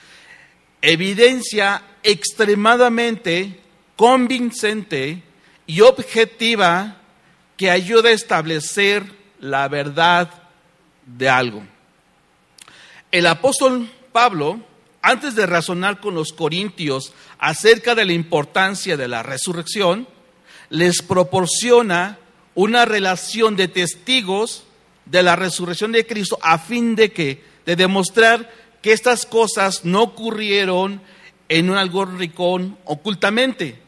[0.80, 3.60] Evidencia extremadamente
[3.96, 5.22] convincente
[5.66, 6.96] y objetiva
[7.56, 9.04] que ayuda a establecer
[9.40, 10.30] la verdad
[11.06, 11.62] de algo.
[13.10, 14.60] El apóstol Pablo
[15.02, 20.06] antes de razonar con los corintios acerca de la importancia de la resurrección,
[20.70, 22.18] les proporciona
[22.54, 24.64] una relación de testigos
[25.06, 30.02] de la resurrección de Cristo a fin de que de demostrar que estas cosas no
[30.02, 31.00] ocurrieron
[31.48, 33.78] en un algorricón ocultamente,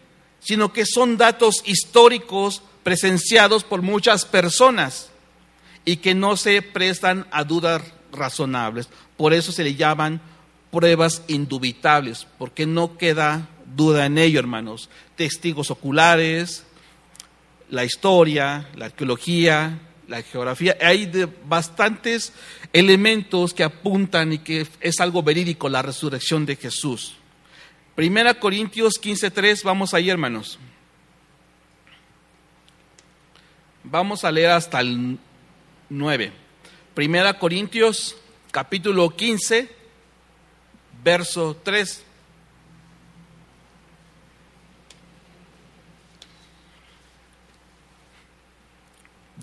[0.40, 5.10] sino que son datos históricos presenciados por muchas personas
[5.84, 8.88] y que no se prestan a dudas razonables.
[9.16, 10.20] Por eso se le llaman
[10.70, 14.88] pruebas indubitables, porque no queda duda en ello, hermanos.
[15.16, 16.63] Testigos oculares,
[17.70, 21.10] la historia, la arqueología, la geografía, hay
[21.46, 22.32] bastantes
[22.72, 27.16] elementos que apuntan y que es algo verídico la resurrección de Jesús.
[27.94, 30.58] Primera Corintios 15:3, vamos ahí, hermanos.
[33.84, 35.18] Vamos a leer hasta el
[35.90, 36.32] 9.
[36.94, 38.16] Primera Corintios
[38.50, 39.68] capítulo 15
[41.04, 42.02] verso 3.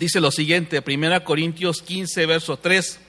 [0.01, 2.99] Dice lo siguiente, 1 Corintios 15, verso 3.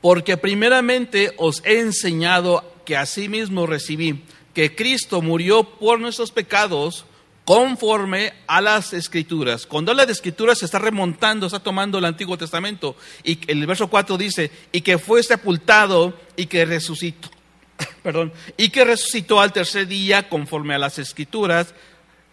[0.00, 4.22] Porque primeramente os he enseñado que asimismo recibí
[4.54, 7.06] que Cristo murió por nuestros pecados
[7.44, 9.66] conforme a las escrituras.
[9.66, 12.94] Cuando habla de escrituras se está remontando, está tomando el Antiguo Testamento.
[13.24, 17.28] Y el verso 4 dice, y que fue sepultado y que resucitó,
[18.04, 21.74] perdón, y que resucitó al tercer día conforme a las escrituras,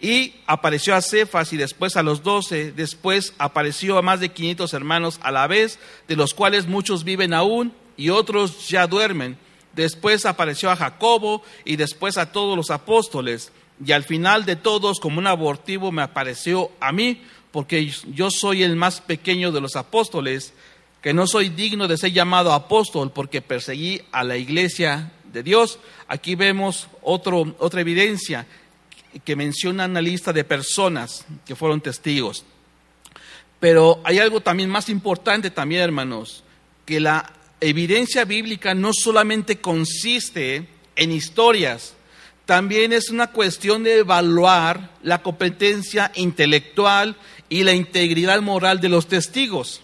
[0.04, 4.74] y apareció a Cefas y después a los doce, después apareció a más de 500
[4.74, 9.38] hermanos a la vez, de los cuales muchos viven aún y otros ya duermen.
[9.74, 13.54] Después apareció a Jacobo y después a todos los apóstoles.
[13.84, 18.64] Y al final de todos, como un abortivo, me apareció a mí, porque yo soy
[18.64, 20.54] el más pequeño de los apóstoles,
[21.02, 25.80] que no soy digno de ser llamado apóstol, porque perseguí a la iglesia de Dios.
[26.10, 28.46] Aquí vemos otro, otra evidencia
[29.24, 32.46] que menciona una lista de personas que fueron testigos.
[33.60, 36.44] Pero hay algo también más importante también, hermanos,
[36.86, 41.96] que la evidencia bíblica no solamente consiste en historias,
[42.46, 47.16] también es una cuestión de evaluar la competencia intelectual
[47.48, 49.82] y la integridad moral de los testigos.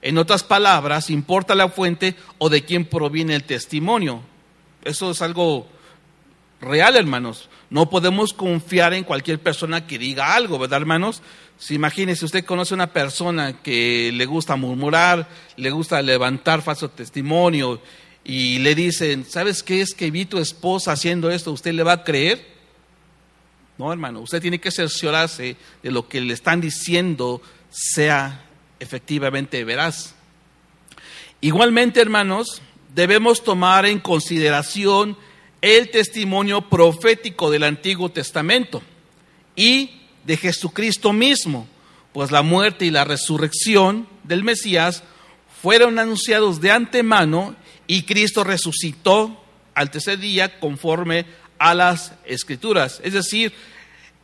[0.00, 4.22] En otras palabras, importa la fuente o de quién proviene el testimonio.
[4.82, 5.68] Eso es algo
[6.60, 7.48] real, hermanos.
[7.70, 11.22] No podemos confiar en cualquier persona que diga algo, ¿verdad, hermanos?
[11.58, 16.90] Si imagínese, usted conoce a una persona que le gusta murmurar, le gusta levantar falso
[16.90, 17.80] testimonio
[18.24, 21.52] y le dicen, ¿sabes qué es que vi tu esposa haciendo esto?
[21.52, 22.44] ¿Usted le va a creer?
[23.78, 28.44] No, hermano, usted tiene que cerciorarse de lo que le están diciendo sea
[28.78, 30.14] efectivamente veraz.
[31.40, 32.60] Igualmente, hermanos,
[32.94, 35.16] debemos tomar en consideración
[35.62, 38.82] el testimonio profético del Antiguo Testamento
[39.56, 41.66] y de Jesucristo mismo,
[42.12, 45.02] pues la muerte y la resurrección del Mesías
[45.62, 47.54] fueron anunciados de antemano
[47.86, 49.44] y Cristo resucitó
[49.74, 51.26] al tercer día conforme
[51.58, 53.00] a las escrituras.
[53.04, 53.52] Es decir,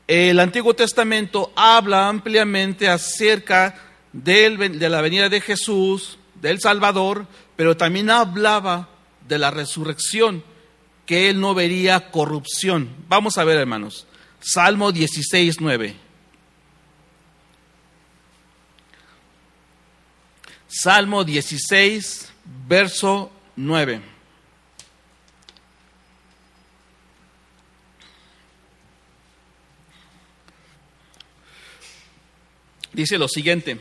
[0.07, 3.75] el Antiguo Testamento habla ampliamente acerca
[4.12, 4.51] de
[4.88, 8.88] la venida de Jesús, del Salvador, pero también hablaba
[9.29, 10.42] de la resurrección
[11.07, 12.90] que él no vería corrupción.
[13.09, 14.07] Vamos a ver, hermanos.
[14.40, 15.97] Salmo 16, 9.
[20.69, 22.33] Salmo 16,
[22.69, 24.03] verso 9.
[32.92, 33.79] Dice lo siguiente,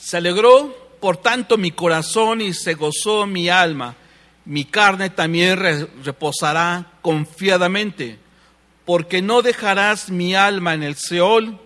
[0.00, 3.96] se alegró por tanto mi corazón y se gozó mi alma
[4.44, 5.58] mi carne también
[6.02, 8.18] reposará confiadamente,
[8.84, 11.58] porque no dejarás mi alma en el Seol,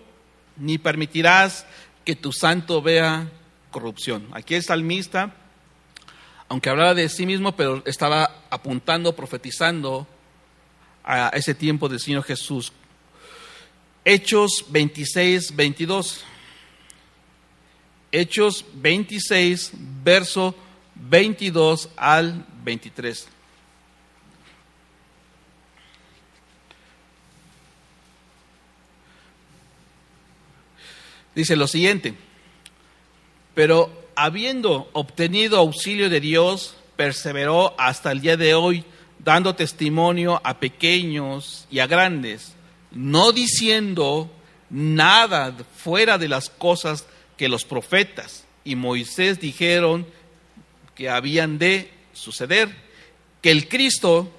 [0.56, 1.66] ni permitirás
[2.04, 3.30] que tu santo vea
[3.70, 4.28] corrupción.
[4.32, 5.34] Aquí el salmista,
[6.48, 10.06] aunque hablaba de sí mismo, pero estaba apuntando, profetizando
[11.02, 12.72] a ese tiempo del Señor Jesús.
[14.04, 16.24] Hechos 26, 22.
[18.12, 19.72] Hechos 26,
[20.04, 20.54] verso
[20.94, 23.28] 22 al 23.
[31.34, 32.14] Dice lo siguiente,
[33.54, 38.84] pero habiendo obtenido auxilio de Dios, perseveró hasta el día de hoy,
[39.18, 42.54] dando testimonio a pequeños y a grandes,
[42.92, 44.30] no diciendo
[44.70, 50.06] nada fuera de las cosas que los profetas y Moisés dijeron
[50.94, 52.74] que habían de suceder,
[53.42, 54.32] que el Cristo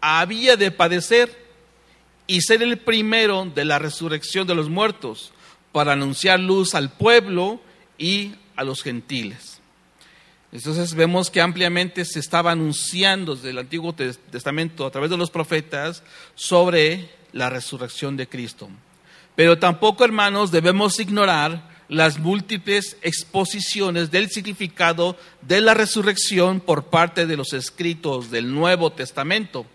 [0.00, 1.42] había de padecer
[2.26, 5.32] y ser el primero de la resurrección de los muertos
[5.72, 7.60] para anunciar luz al pueblo
[7.98, 9.60] y a los gentiles.
[10.52, 15.30] Entonces vemos que ampliamente se estaba anunciando desde el Antiguo Testamento a través de los
[15.30, 16.02] profetas
[16.34, 18.68] sobre la resurrección de Cristo.
[19.34, 27.26] Pero tampoco, hermanos, debemos ignorar las múltiples exposiciones del significado de la resurrección por parte
[27.26, 29.66] de los escritos del Nuevo Testamento.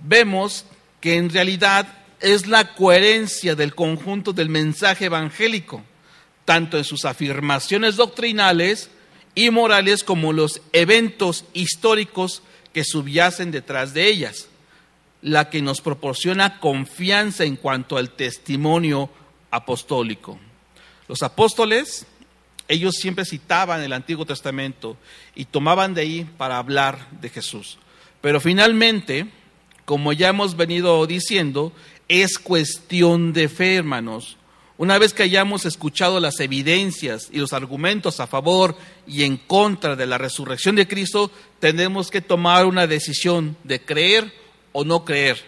[0.00, 0.64] Vemos
[1.00, 1.86] que en realidad
[2.18, 5.84] es la coherencia del conjunto del mensaje evangélico,
[6.44, 8.90] tanto en sus afirmaciones doctrinales
[9.36, 14.48] y morales como los eventos históricos que subyacen detrás de ellas,
[15.22, 19.08] la que nos proporciona confianza en cuanto al testimonio
[19.52, 20.40] apostólico.
[21.10, 22.06] Los apóstoles,
[22.68, 24.96] ellos siempre citaban el Antiguo Testamento
[25.34, 27.78] y tomaban de ahí para hablar de Jesús.
[28.20, 29.26] Pero finalmente,
[29.84, 31.72] como ya hemos venido diciendo,
[32.06, 34.36] es cuestión de fe, hermanos,
[34.78, 39.96] Una vez que hayamos escuchado las evidencias y los argumentos a favor y en contra
[39.96, 44.32] de la resurrección de Cristo, tenemos que tomar una decisión de creer
[44.70, 45.44] o no creer.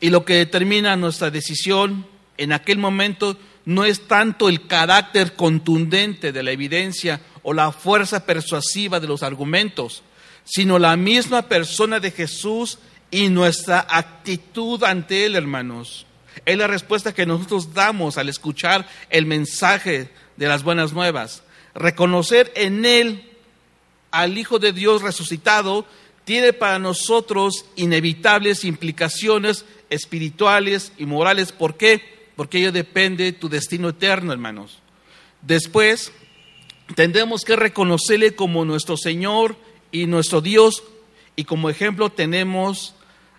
[0.00, 6.32] Y lo que determina nuestra decisión en aquel momento no es tanto el carácter contundente
[6.32, 10.02] de la evidencia o la fuerza persuasiva de los argumentos,
[10.44, 12.78] sino la misma persona de Jesús
[13.10, 16.06] y nuestra actitud ante Él, hermanos.
[16.44, 21.42] Es la respuesta que nosotros damos al escuchar el mensaje de las buenas nuevas.
[21.74, 23.30] Reconocer en Él
[24.10, 25.86] al Hijo de Dios resucitado
[26.24, 31.52] tiene para nosotros inevitables implicaciones espirituales y morales.
[31.52, 32.13] ¿Por qué?
[32.36, 34.80] Porque ello depende de tu destino eterno, hermanos.
[35.42, 36.12] Después,
[36.94, 39.56] tendremos que reconocerle como nuestro Señor
[39.92, 40.82] y nuestro Dios.
[41.36, 42.94] Y como ejemplo tenemos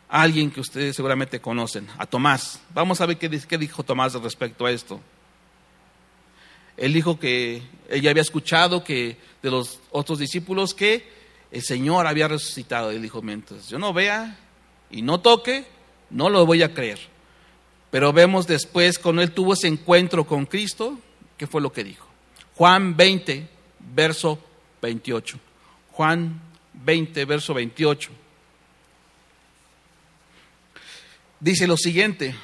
[0.09, 2.61] a alguien que ustedes seguramente conocen, a Tomás.
[2.73, 5.01] Vamos a ver qué, qué dijo Tomás respecto a esto.
[6.77, 11.07] Él dijo que ella había escuchado que de los otros discípulos que
[11.51, 12.91] el Señor había resucitado.
[12.91, 14.37] Él dijo, mientras yo no vea
[14.89, 15.65] y no toque,
[16.09, 16.99] no lo voy a creer.
[17.95, 20.99] Pero vemos después, cuando él tuvo ese encuentro con Cristo,
[21.37, 22.05] ¿qué fue lo que dijo?
[22.55, 23.47] Juan 20,
[23.79, 24.37] verso
[24.81, 25.39] 28.
[25.93, 26.41] Juan
[26.73, 28.11] 20, verso 28.
[31.39, 32.35] Dice lo siguiente.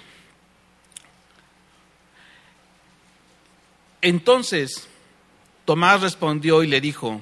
[4.02, 4.88] Entonces
[5.66, 7.20] Tomás respondió y le dijo,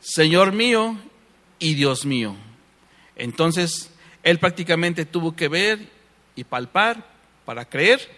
[0.00, 0.96] Señor mío
[1.58, 2.36] y Dios mío.
[3.16, 3.90] Entonces
[4.22, 5.90] él prácticamente tuvo que ver
[6.34, 7.09] y palpar
[7.50, 8.08] para creer.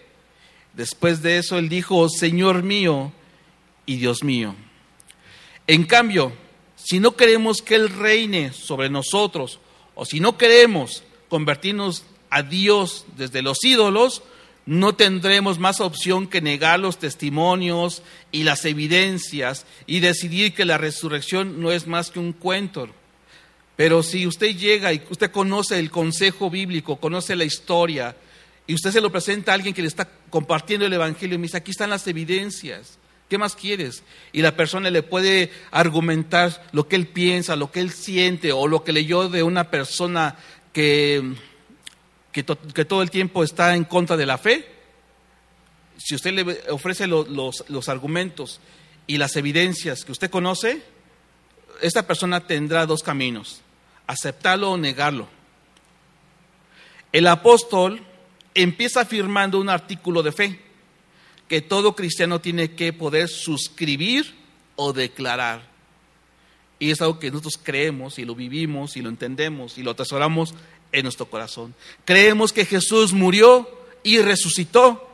[0.75, 3.13] Después de eso él dijo, Señor mío
[3.87, 4.55] y Dios mío.
[5.67, 6.35] En cambio,
[6.77, 9.59] si no queremos que Él reine sobre nosotros,
[9.95, 14.23] o si no queremos convertirnos a Dios desde los ídolos,
[14.67, 18.03] no tendremos más opción que negar los testimonios
[18.33, 22.87] y las evidencias y decidir que la resurrección no es más que un cuento.
[23.77, 28.15] Pero si usted llega y usted conoce el consejo bíblico, conoce la historia,
[28.67, 31.47] y usted se lo presenta a alguien que le está compartiendo el Evangelio y me
[31.47, 32.99] dice, aquí están las evidencias,
[33.29, 34.03] ¿qué más quieres?
[34.33, 38.69] Y la persona le puede argumentar lo que él piensa, lo que él siente o
[38.69, 40.37] lo que leyó de una persona
[40.73, 41.35] que,
[42.31, 44.69] que, todo el tiempo está en contra de la fe.
[45.99, 47.29] Si usted le ofrece los,
[47.69, 48.61] los argumentos
[49.07, 50.83] y las evidencias que usted conoce,
[51.81, 53.61] esta persona tendrá dos caminos,
[54.07, 55.29] aceptarlo o negarlo.
[57.13, 58.03] El apóstol
[58.55, 60.61] empieza afirmando un artículo de fe
[61.49, 64.35] que todo cristiano tiene que poder suscribir
[64.77, 65.71] o declarar.
[66.79, 70.55] Y es algo que nosotros creemos y lo vivimos y lo entendemos y lo atesoramos
[70.91, 71.75] en nuestro corazón.
[72.05, 73.69] Creemos que Jesús murió
[74.03, 75.09] y resucitó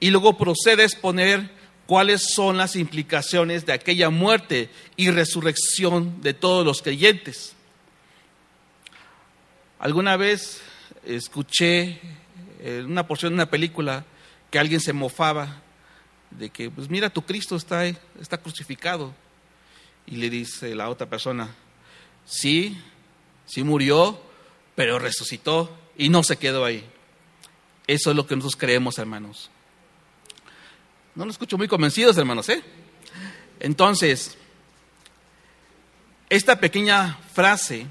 [0.00, 1.50] y luego procede a exponer
[1.86, 7.54] cuáles son las implicaciones de aquella muerte y resurrección de todos los creyentes.
[9.78, 10.60] Alguna vez
[11.06, 12.00] escuché
[12.58, 14.04] en una porción de una película
[14.50, 15.62] que alguien se mofaba
[16.30, 19.14] de que, pues mira, tu Cristo está, está crucificado.
[20.06, 21.54] Y le dice la otra persona,
[22.24, 22.78] sí,
[23.46, 24.20] sí murió,
[24.74, 26.84] pero resucitó y no se quedó ahí.
[27.86, 29.50] Eso es lo que nosotros creemos, hermanos.
[31.14, 32.62] No lo escucho muy convencidos, hermanos, ¿eh?
[33.60, 34.38] Entonces,
[36.30, 37.86] esta pequeña frase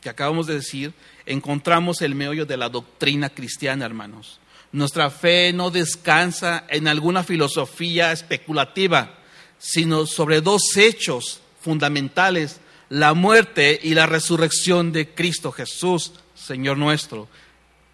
[0.00, 0.94] que acabamos de decir,
[1.26, 4.40] encontramos el meollo de la doctrina cristiana, hermanos.
[4.72, 9.18] Nuestra fe no descansa en alguna filosofía especulativa,
[9.58, 17.28] sino sobre dos hechos fundamentales, la muerte y la resurrección de Cristo Jesús, Señor nuestro.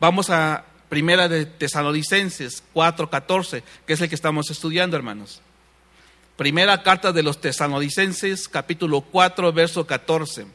[0.00, 5.40] Vamos a Primera de Tesalonicenses 4:14, que es el que estamos estudiando, hermanos.
[6.36, 10.46] Primera carta de los Tesalonicenses, capítulo 4, verso 14.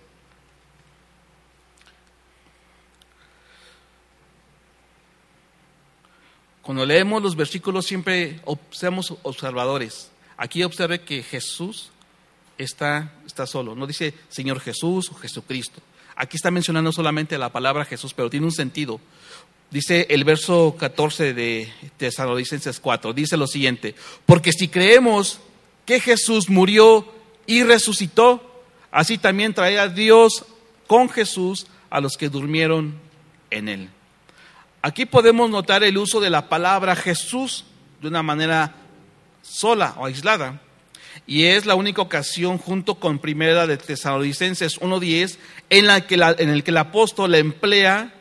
[6.68, 8.42] Cuando leemos los versículos siempre
[8.72, 10.12] seamos observadores.
[10.36, 11.92] Aquí observe que Jesús
[12.58, 13.74] está, está solo.
[13.74, 15.80] No dice Señor Jesús o Jesucristo.
[16.18, 19.00] Aquí está mencionando solamente la palabra Jesús, pero tiene un sentido.
[19.72, 23.96] Dice el verso 14 de Tesalonicenses 4, dice lo siguiente,
[24.26, 25.40] porque si creemos
[25.86, 27.08] que Jesús murió
[27.46, 28.62] y resucitó,
[28.92, 30.44] así también traerá Dios
[30.86, 33.00] con Jesús a los que durmieron
[33.52, 33.90] en él.
[34.82, 37.66] Aquí podemos notar el uso de la palabra Jesús
[38.02, 38.76] de una manera
[39.42, 40.62] sola o aislada.
[41.26, 45.38] Y es la única ocasión, junto con Primera de Tesalonicenses 1.10,
[45.70, 48.14] en, la que en el que el apóstol emplea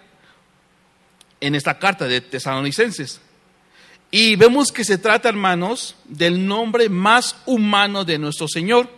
[1.40, 3.20] en esta carta de Tesalonicenses.
[4.10, 8.88] Y vemos que se trata, hermanos, del nombre más humano de nuestro Señor,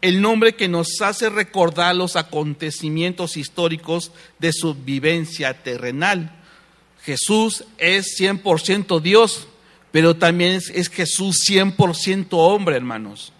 [0.00, 6.41] el nombre que nos hace recordar los acontecimientos históricos de su vivencia terrenal.
[7.04, 9.48] Jesús es 100% Dios,
[9.90, 13.32] pero también es, Jesús 100% hombre, hermanos.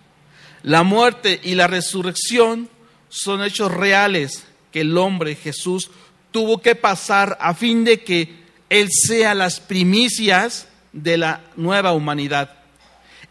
[0.62, 2.68] La muerte y la resurrección
[3.08, 5.90] son hechos reales que el hombre Jesús
[6.30, 8.34] tuvo que pasar a fin de que
[8.70, 12.54] Él sea las primicias de la nueva humanidad.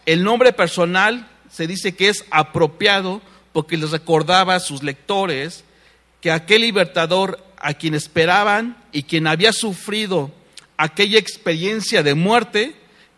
[0.05, 3.21] El nombre personal se dice que es apropiado
[3.53, 5.63] porque les recordaba a sus lectores
[6.21, 10.31] que aquel libertador a quien esperaban y quien había sufrido
[10.77, 12.75] aquella experiencia de muerte,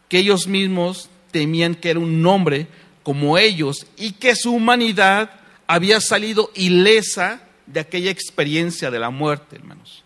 [0.10, 2.68] que ellos mismos temían que era un nombre
[3.04, 5.32] como ellos y que su humanidad
[5.66, 10.04] había salido ilesa de aquella experiencia de la muerte, hermanos.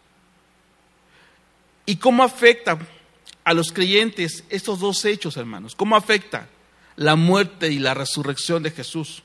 [1.86, 2.78] ¿Y cómo afecta
[3.44, 5.76] a los creyentes estos dos hechos, hermanos?
[5.76, 6.48] ¿Cómo afecta
[6.96, 9.24] la muerte y la resurrección de Jesús?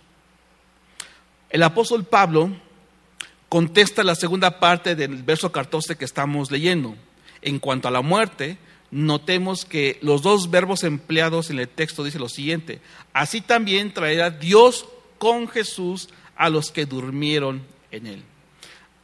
[1.51, 2.51] El apóstol Pablo
[3.53, 6.97] contesta la segunda parte del verso 14 que estamos leyendo.
[7.43, 8.57] En cuanto a la muerte,
[8.91, 12.81] notemos que los dos verbos empleados en el texto dice lo siguiente,
[13.13, 14.87] así también traerá Dios
[15.19, 18.23] con Jesús a los que durmieron en él.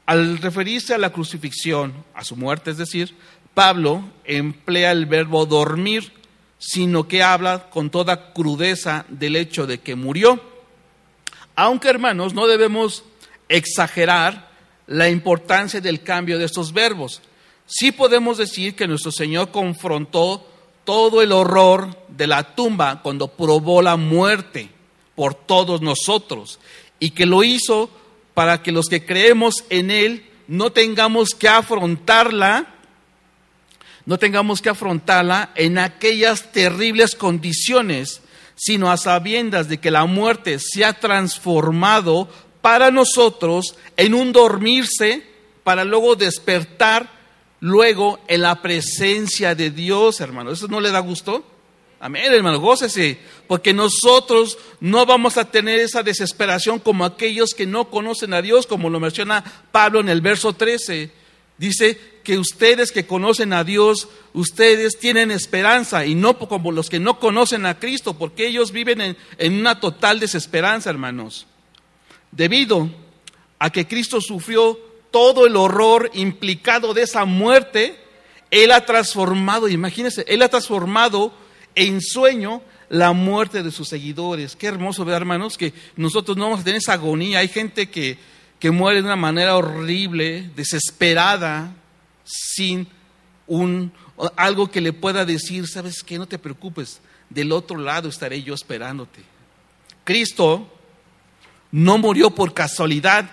[0.07, 3.15] Al referirse a la crucifixión, a su muerte, es decir,
[3.53, 6.11] Pablo emplea el verbo dormir,
[6.59, 10.41] sino que habla con toda crudeza del hecho de que murió
[11.61, 13.03] aunque hermanos, no debemos
[13.49, 14.49] exagerar
[14.87, 17.21] la importancia del cambio de estos verbos.
[17.67, 20.47] Sí podemos decir que nuestro Señor confrontó
[20.85, 24.71] todo el horror de la tumba cuando probó la muerte
[25.15, 26.59] por todos nosotros
[26.99, 27.91] y que lo hizo
[28.33, 32.75] para que los que creemos en Él no tengamos que afrontarla,
[34.07, 38.23] no tengamos que afrontarla en aquellas terribles condiciones
[38.59, 42.29] sino a sabiendas de que la muerte se ha transformado
[42.69, 45.23] para nosotros en un dormirse
[45.65, 47.11] para luego despertar
[47.61, 50.51] luego en la presencia de Dios, hermano.
[50.51, 51.43] ¿Eso no le da gusto?
[51.99, 57.89] Amén, hermano, gócese, porque nosotros no vamos a tener esa desesperación como aquellos que no
[57.89, 59.43] conocen a Dios, como lo menciona
[59.73, 61.11] Pablo en el verso 13.
[61.57, 67.01] Dice que ustedes que conocen a Dios, ustedes tienen esperanza y no como los que
[67.01, 71.47] no conocen a Cristo, porque ellos viven en, en una total desesperanza, hermanos.
[72.31, 72.91] Debido
[73.59, 74.79] a que Cristo sufrió
[75.11, 77.97] todo el horror implicado de esa muerte,
[78.51, 81.33] Él ha transformado, imagínense, Él ha transformado
[81.75, 84.57] en sueño la muerte de sus seguidores.
[84.57, 87.41] Qué hermoso hermanos, que nosotros no vamos a tener esa agonía.
[87.41, 88.19] Hay gente que
[88.59, 91.75] que muere de una manera horrible, desesperada,
[92.25, 92.89] sin
[93.47, 93.93] un,
[94.37, 97.01] algo que le pueda decir, sabes qué, no te preocupes,
[97.31, 99.21] del otro lado estaré yo esperándote.
[100.05, 100.69] Cristo
[101.71, 103.31] no murió por casualidad,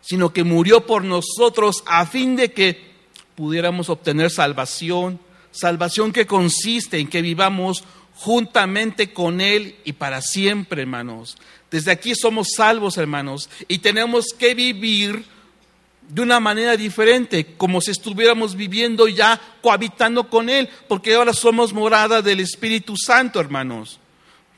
[0.00, 2.92] sino que murió por nosotros a fin de que
[3.34, 5.20] pudiéramos obtener salvación,
[5.50, 11.36] salvación que consiste en que vivamos juntamente con Él y para siempre, hermanos.
[11.70, 15.24] Desde aquí somos salvos, hermanos, y tenemos que vivir
[16.08, 21.72] de una manera diferente, como si estuviéramos viviendo ya cohabitando con Él, porque ahora somos
[21.72, 23.98] morada del Espíritu Santo, hermanos.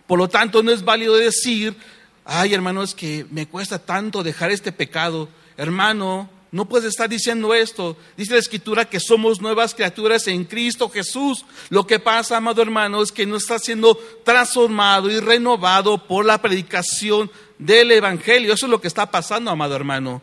[0.06, 1.76] Por lo tanto, no es válido decir,
[2.24, 5.28] ay, hermanos, que me cuesta tanto dejar este pecado.
[5.56, 7.96] Hermano, no puedes estar diciendo esto.
[8.16, 11.44] Dice la Escritura que somos nuevas criaturas en Cristo Jesús.
[11.68, 16.40] Lo que pasa, amado hermano, es que no está siendo transformado y renovado por la
[16.40, 18.54] predicación del Evangelio.
[18.54, 20.22] Eso es lo que está pasando, amado hermano.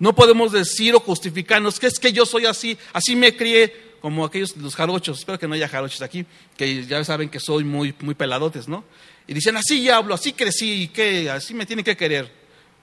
[0.00, 4.24] No podemos decir o justificarnos que es que yo soy así, así me crié, como
[4.24, 5.18] aquellos los jarochos.
[5.18, 6.26] Espero que no haya jarochos aquí,
[6.56, 8.84] que ya saben que soy muy, muy peladotes, ¿no?
[9.28, 12.32] Y dicen, así ya hablo, así crecí, y que así me tienen que querer.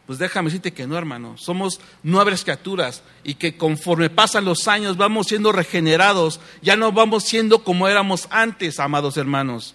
[0.06, 1.36] Pues déjame decirte que no, hermano.
[1.38, 6.40] Somos nuevas criaturas y que conforme pasan los años vamos siendo regenerados.
[6.62, 9.74] Ya no vamos siendo como éramos antes, amados hermanos.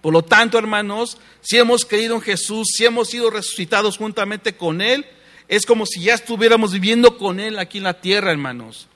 [0.00, 4.80] Por lo tanto, hermanos, si hemos creído en Jesús, si hemos sido resucitados juntamente con
[4.80, 5.04] Él,
[5.48, 8.86] es como si ya estuviéramos viviendo con Él aquí en la tierra, hermanos.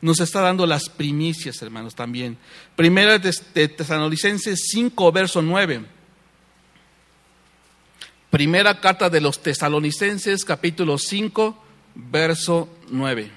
[0.00, 2.38] Nos está dando las primicias, hermanos, también.
[2.76, 5.95] Primera de Tesalonicenses 5, verso 9.
[8.36, 11.56] Primera carta de los tesalonicenses, capítulo 5,
[11.94, 13.30] verso 9.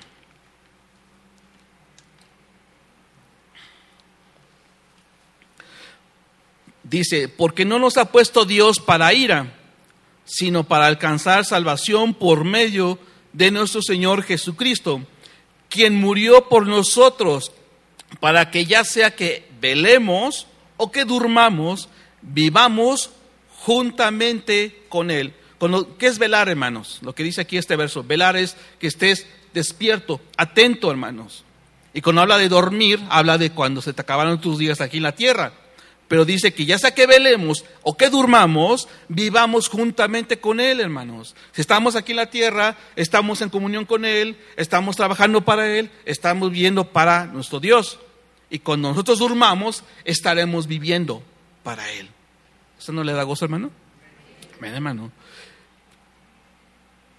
[6.84, 9.54] Dice, porque no nos ha puesto Dios para ira,
[10.26, 13.00] sino para alcanzar salvación por medio
[13.32, 15.02] de nuestro Señor Jesucristo,
[15.70, 17.54] quien murió por nosotros,
[18.20, 20.46] para que ya sea que velemos
[20.76, 21.88] o que durmamos,
[22.22, 23.12] vivamos
[23.60, 25.34] juntamente con Él.
[25.98, 27.00] ¿Qué es velar, hermanos?
[27.02, 28.04] Lo que dice aquí este verso.
[28.04, 31.44] Velar es que estés despierto, atento, hermanos.
[31.94, 35.04] Y cuando habla de dormir, habla de cuando se te acabaron tus días aquí en
[35.04, 35.52] la tierra.
[36.08, 41.36] Pero dice que ya sea que velemos o que durmamos, vivamos juntamente con Él, hermanos.
[41.52, 45.92] Si estamos aquí en la tierra, estamos en comunión con Él, estamos trabajando para Él,
[46.06, 48.00] estamos viviendo para nuestro Dios.
[48.50, 51.22] Y cuando nosotros durmamos, estaremos viviendo
[51.64, 52.10] para Él.
[52.80, 53.72] ¿Eso no le da gozo, hermano?
[54.62, 55.12] Ven, hermano.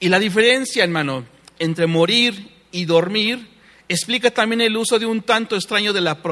[0.01, 1.25] Y la diferencia, hermano,
[1.59, 3.47] entre morir y dormir
[3.89, 6.23] explica también el uso de un tanto extraño de la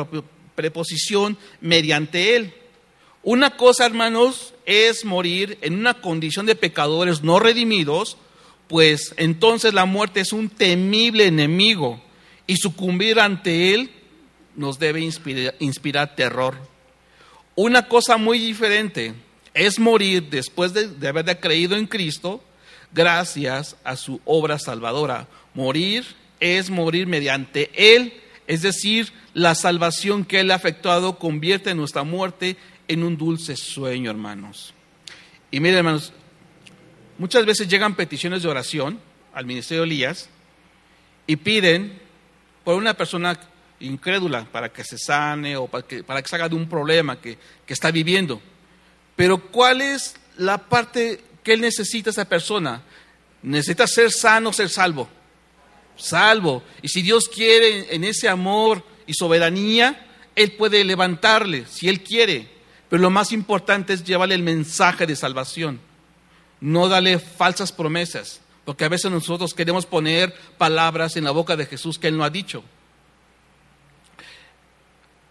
[0.54, 2.54] preposición mediante él.
[3.22, 8.16] Una cosa, hermanos, es morir en una condición de pecadores no redimidos,
[8.68, 12.02] pues entonces la muerte es un temible enemigo
[12.46, 13.90] y sucumbir ante él
[14.56, 16.56] nos debe inspirar, terror.
[17.61, 19.14] Una cosa muy diferente
[19.52, 22.40] es morir después de, de haber creído en Cristo
[22.92, 25.26] gracias a su obra salvadora.
[25.54, 26.06] Morir
[26.38, 28.12] es morir mediante Él,
[28.46, 32.56] es decir, la salvación que Él ha efectuado convierte nuestra muerte
[32.86, 34.72] en un dulce sueño, hermanos.
[35.50, 36.12] Y miren, hermanos,
[37.18, 39.00] muchas veces llegan peticiones de oración
[39.34, 40.28] al ministerio Elías
[41.26, 41.98] y piden
[42.62, 43.36] por una persona
[43.80, 47.20] incrédula para que se sane o para que, para que se haga de un problema
[47.20, 48.40] que, que está viviendo.
[49.16, 52.82] Pero ¿cuál es la parte ¿Qué necesita esa persona?
[53.42, 55.08] Necesita ser sano, ser salvo.
[55.96, 56.62] Salvo.
[56.82, 60.06] Y si Dios quiere en ese amor y soberanía,
[60.36, 62.50] Él puede levantarle, si Él quiere.
[62.90, 65.80] Pero lo más importante es llevarle el mensaje de salvación.
[66.60, 68.42] No darle falsas promesas.
[68.66, 72.24] Porque a veces nosotros queremos poner palabras en la boca de Jesús que Él no
[72.24, 72.62] ha dicho.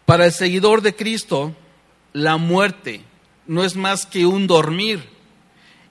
[0.08, 1.54] Para el seguidor de Cristo,
[2.14, 3.02] la muerte
[3.46, 5.04] no es más que un dormir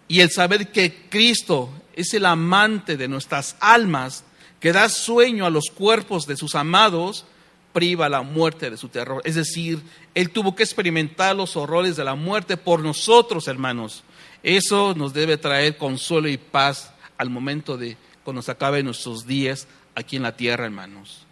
[0.09, 4.25] y el saber que Cristo es el amante de nuestras almas,
[4.59, 7.27] que da sueño a los cuerpos de sus amados,
[7.75, 9.21] priva la muerte de su terror.
[9.27, 9.83] Es decir,
[10.15, 14.03] Él tuvo que experimentar los horrores de la muerte por nosotros, hermanos.
[14.43, 19.69] Eso nos debe traer consuelo y paz al momento de cuando se acaben nuestros días
[19.95, 21.27] aquí en la tierra, hermanos.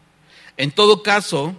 [0.59, 1.57] En todo caso,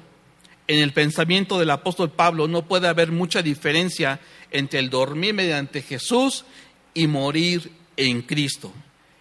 [0.68, 4.20] en el pensamiento del apóstol Pablo no puede haber mucha diferencia
[4.52, 6.46] entre el dormir mediante Jesús
[6.94, 8.74] y morir en Cristo.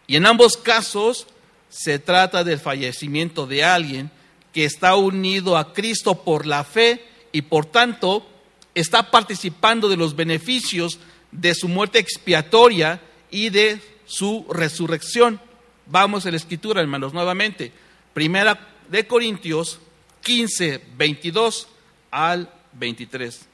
[0.06, 1.26] Y en ambos casos
[1.68, 4.10] se trata del fallecimiento de alguien
[4.52, 8.26] que está unido a Cristo por la fe y por tanto
[8.74, 10.98] está participando de los beneficios
[11.32, 15.40] de su muerte expiatoria y de su resurrección.
[15.86, 17.72] Vamos a la escritura, hermanos, nuevamente.
[18.12, 19.80] Primera de Corintios
[20.24, 21.68] 15, 22
[22.10, 23.46] al 23.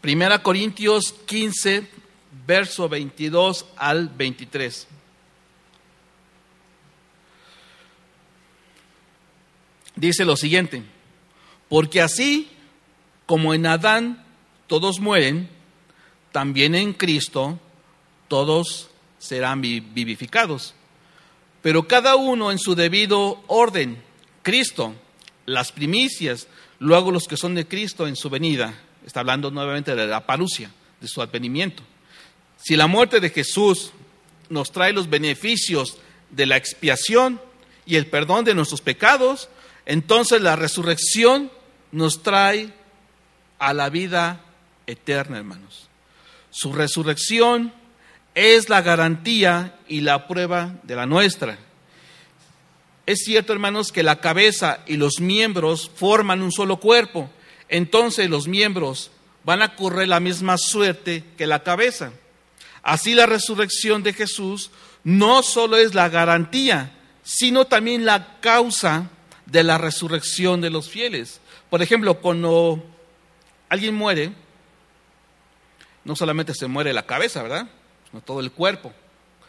[0.00, 1.86] Primera Corintios 15,
[2.46, 4.86] verso 22 al 23.
[9.96, 10.82] Dice lo siguiente,
[11.68, 12.50] porque así
[13.26, 14.24] como en Adán
[14.66, 15.48] todos mueren,
[16.32, 17.58] también en Cristo
[18.28, 20.74] todos serán vivificados.
[21.64, 24.00] Pero cada uno en su debido orden.
[24.42, 24.94] Cristo,
[25.46, 26.46] las primicias,
[26.78, 30.70] luego los que son de Cristo en su venida Está hablando nuevamente de la parucia,
[31.00, 31.82] de su advenimiento.
[32.56, 33.92] Si la muerte de Jesús
[34.48, 35.98] nos trae los beneficios
[36.30, 37.40] de la expiación
[37.84, 39.48] y el perdón de nuestros pecados,
[39.84, 41.50] entonces la resurrección
[41.92, 42.72] nos trae
[43.58, 44.40] a la vida
[44.86, 45.88] eterna, hermanos.
[46.50, 47.74] Su resurrección
[48.34, 51.58] es la garantía y la prueba de la nuestra.
[53.06, 57.30] Es cierto, hermanos, que la cabeza y los miembros forman un solo cuerpo,
[57.68, 59.10] entonces los miembros
[59.44, 62.12] van a correr la misma suerte que la cabeza.
[62.82, 64.70] Así la resurrección de Jesús
[65.04, 69.10] no solo es la garantía, sino también la causa
[69.46, 71.40] de la resurrección de los fieles.
[71.70, 72.82] Por ejemplo, cuando
[73.68, 74.32] alguien muere,
[76.04, 77.68] no solamente se muere la cabeza, ¿verdad?
[78.20, 78.92] Todo el cuerpo.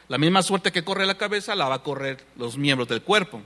[0.07, 3.41] La misma suerte que corre la cabeza la va a correr los miembros del cuerpo.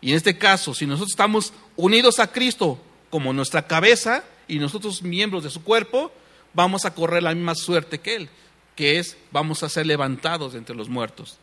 [0.00, 2.78] Y en este caso, si nosotros estamos unidos a Cristo
[3.10, 6.12] como nuestra cabeza y nosotros miembros de su cuerpo,
[6.52, 8.28] vamos a correr la misma suerte que Él,
[8.76, 11.38] que es vamos a ser levantados entre los muertos.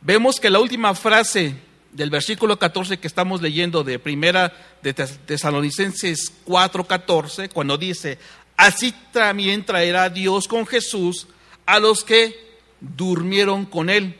[0.00, 1.54] Vemos que la última frase
[1.92, 8.18] del versículo 14 que estamos leyendo de primera de Tesalonicenses 4:14, cuando dice,
[8.56, 11.26] así también traerá Dios con Jesús
[11.70, 12.36] a los que
[12.80, 14.16] durmieron con Él.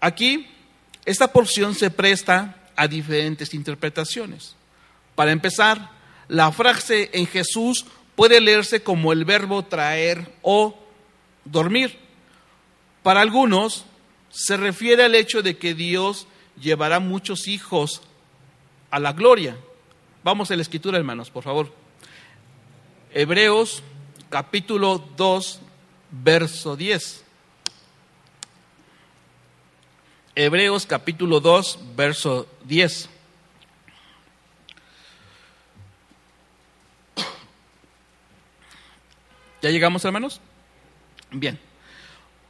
[0.00, 0.46] Aquí,
[1.04, 4.54] esta porción se presta a diferentes interpretaciones.
[5.14, 5.90] Para empezar,
[6.28, 7.84] la frase en Jesús
[8.16, 10.78] puede leerse como el verbo traer o
[11.44, 11.98] dormir.
[13.02, 13.84] Para algunos
[14.30, 16.26] se refiere al hecho de que Dios
[16.58, 18.00] llevará muchos hijos
[18.90, 19.58] a la gloria.
[20.24, 21.70] Vamos a la escritura, hermanos, por favor.
[23.12, 23.82] Hebreos
[24.30, 25.60] capítulo 2,
[26.10, 27.24] verso 10.
[30.34, 33.08] Hebreos capítulo 2, verso 10.
[39.62, 40.40] ¿Ya llegamos, hermanos?
[41.30, 41.58] Bien.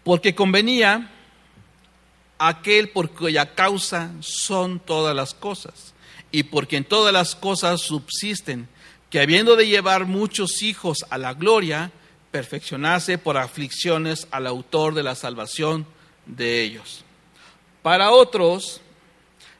[0.05, 1.11] Porque convenía
[2.39, 5.93] aquel por cuya causa son todas las cosas,
[6.31, 8.69] y porque en todas las cosas subsisten,
[9.11, 11.91] que habiendo de llevar muchos hijos a la gloria,
[12.31, 15.87] perfeccionase por aflicciones al autor de la salvación
[16.27, 17.05] de ellos.
[17.83, 18.81] Para otros,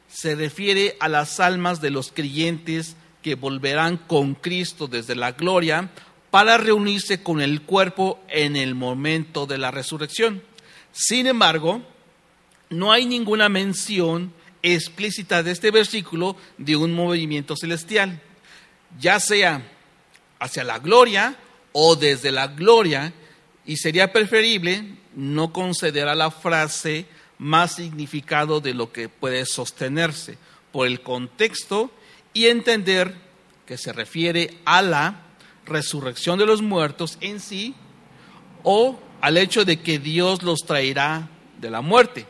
[0.07, 5.89] se refiere a las almas de los creyentes que volverán con Cristo desde la gloria
[6.29, 10.41] para reunirse con el cuerpo en el momento de la resurrección.
[10.91, 11.81] Sin embargo,
[12.69, 18.21] no hay ninguna mención explícita de este versículo de un movimiento celestial,
[18.99, 19.61] ya sea
[20.39, 21.37] hacia la gloria
[21.73, 23.13] o desde la gloria,
[23.65, 27.05] y sería preferible no conceder a la frase
[27.37, 30.37] más significado de lo que puede sostenerse
[30.71, 31.91] por el contexto
[32.33, 33.15] y entender
[33.65, 35.23] que se refiere a la
[35.65, 37.75] resurrección de los muertos en sí
[38.63, 42.25] o al hecho de que Dios los traerá de la muerte.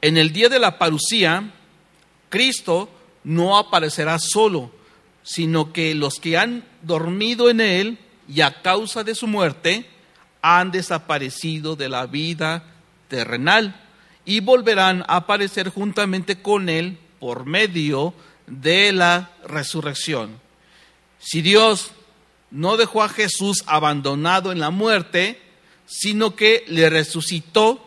[0.00, 1.52] En el día de la parucía,
[2.28, 2.88] Cristo
[3.24, 4.70] no aparecerá solo,
[5.22, 7.98] sino que los que han dormido en Él
[8.28, 9.88] y a causa de su muerte
[10.42, 12.62] han desaparecido de la vida
[13.08, 13.80] terrenal
[14.24, 18.14] y volverán a aparecer juntamente con Él por medio
[18.46, 20.38] de la resurrección.
[21.18, 21.92] Si Dios
[22.50, 25.40] no dejó a Jesús abandonado en la muerte,
[25.86, 27.84] sino que le resucitó,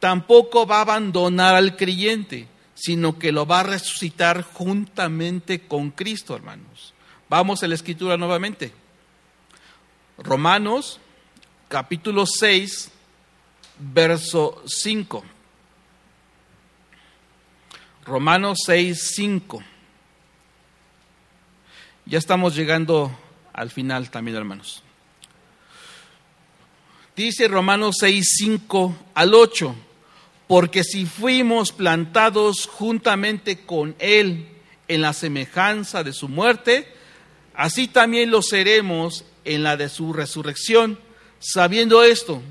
[0.00, 6.34] tampoco va a abandonar al creyente, sino que lo va a resucitar juntamente con Cristo,
[6.34, 6.94] hermanos.
[7.28, 8.79] Vamos a la escritura nuevamente.
[10.22, 11.00] Romanos
[11.68, 12.90] capítulo 6,
[13.78, 15.24] verso 5.
[18.04, 19.62] Romanos 6, 5.
[22.04, 23.10] Ya estamos llegando
[23.52, 24.82] al final también, hermanos.
[27.16, 29.74] Dice Romanos 6, 5 al 8
[30.46, 34.48] porque si fuimos plantados juntamente con Él
[34.88, 36.92] en la semejanza de su muerte,
[37.54, 40.98] así también lo seremos en la de su resurrección,
[41.38, 42.42] sabiendo esto,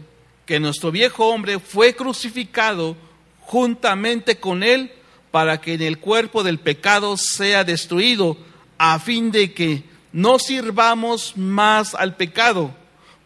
[0.46, 2.96] que nuestro viejo hombre fue crucificado
[3.42, 4.92] juntamente con Él
[5.32, 8.38] para que en el cuerpo del pecado sea destruido,
[8.78, 12.74] a fin de que no sirvamos más al pecado,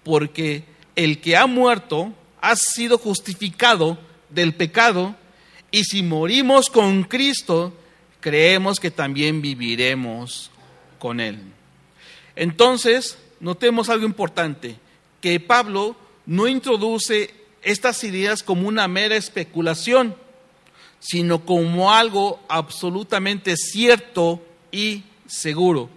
[0.03, 3.97] porque el que ha muerto ha sido justificado
[4.29, 5.15] del pecado
[5.71, 7.73] y si morimos con Cristo,
[8.19, 10.51] creemos que también viviremos
[10.99, 11.41] con Él.
[12.35, 14.77] Entonces, notemos algo importante,
[15.19, 20.15] que Pablo no introduce estas ideas como una mera especulación,
[20.99, 24.41] sino como algo absolutamente cierto
[24.71, 25.89] y seguro.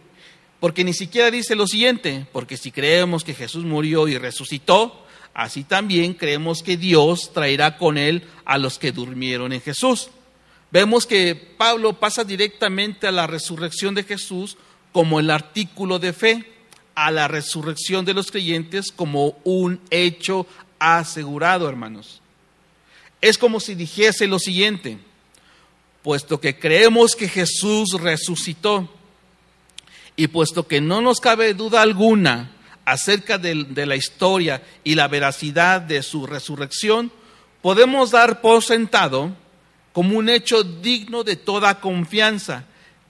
[0.59, 5.63] Porque ni siquiera dice lo siguiente, porque si creemos que Jesús murió y resucitó, así
[5.63, 10.11] también creemos que Dios traerá con él a los que durmieron en Jesús.
[10.73, 14.57] Vemos que Pablo pasa directamente a la resurrección de Jesús
[14.91, 16.56] como el artículo de fe,
[16.97, 20.47] a la resurrección de los creyentes como un hecho
[20.81, 22.21] asegurado, hermanos.
[23.21, 24.99] Es como si dijese lo siguiente,
[26.03, 28.89] puesto que creemos que Jesús resucitó
[30.17, 32.53] y puesto que no nos cabe duda alguna
[32.87, 37.13] acerca de, la historia y la veracidad de su resurrección,
[37.61, 39.37] podemos dar por sentado
[39.93, 42.65] como un hecho digno de toda confianza,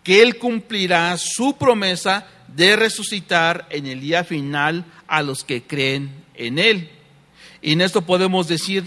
[0.06, 6.12] que Él cumplirá su promesa de resucitar en el día final a los que creen
[6.36, 6.90] en Él.
[7.60, 8.84] Y en esto podemos decir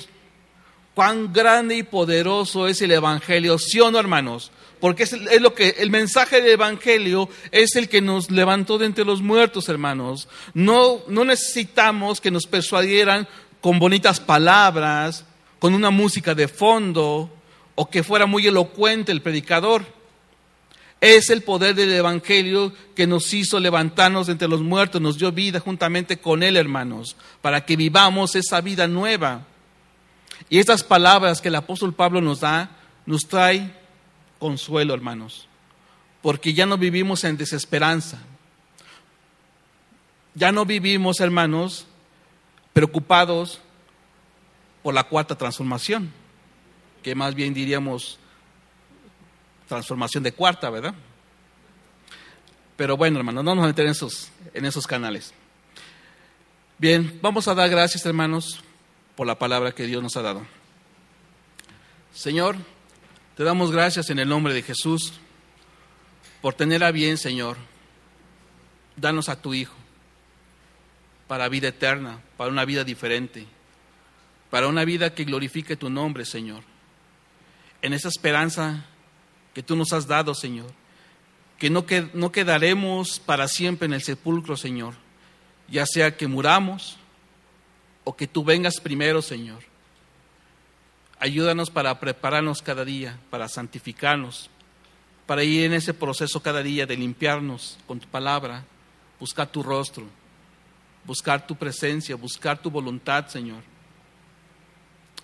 [0.95, 4.49] cuán grande y poderoso es el Evangelio, ¿sí o no, hermanos?
[4.79, 9.03] porque es, lo que el mensaje del evangelio es el que nos levantó de entre
[9.03, 10.29] los muertos, hermanos.
[10.53, 13.27] No no necesitamos que nos persuadieran
[13.59, 15.25] con bonitas palabras,
[15.59, 17.29] con una música de fondo
[17.75, 19.98] o que fuera muy elocuente el predicador.
[21.01, 25.59] Es el poder del Evangelio que nos hizo levantarnos entre los muertos, nos dio vida
[25.59, 29.45] juntamente con Él, hermanos, para que vivamos esa vida nueva.
[30.49, 32.71] Y estas palabras que el apóstol Pablo nos da,
[33.05, 33.73] nos trae
[34.39, 35.47] consuelo, hermanos,
[36.21, 38.19] porque ya no vivimos en desesperanza,
[40.33, 41.87] ya no vivimos, hermanos,
[42.73, 43.61] preocupados
[44.83, 46.11] por la cuarta transformación,
[47.03, 48.19] que más bien diríamos
[49.69, 50.93] transformación de cuarta, ¿verdad?
[52.75, 55.33] Pero bueno, hermanos, no nos vamos meter en esos, en esos canales.
[56.77, 58.61] Bien, vamos a dar gracias, hermanos,
[59.15, 60.45] por la palabra que Dios nos ha dado.
[62.13, 62.57] Señor,
[63.37, 65.13] te damos gracias en el nombre de Jesús
[66.41, 67.57] por tener a bien, Señor,
[68.95, 69.75] danos a tu Hijo
[71.27, 73.45] para vida eterna, para una vida diferente,
[74.49, 76.63] para una vida que glorifique tu nombre, Señor.
[77.81, 78.85] En esa esperanza
[79.53, 80.71] que tú nos has dado, Señor,
[81.57, 84.93] que no, no quedaremos para siempre en el sepulcro, Señor,
[85.67, 86.97] ya sea que muramos
[88.03, 89.59] o que tú vengas primero, Señor.
[91.19, 94.49] Ayúdanos para prepararnos cada día, para santificarnos,
[95.25, 98.63] para ir en ese proceso cada día de limpiarnos con tu palabra,
[99.19, 100.05] buscar tu rostro,
[101.05, 103.61] buscar tu presencia, buscar tu voluntad, Señor.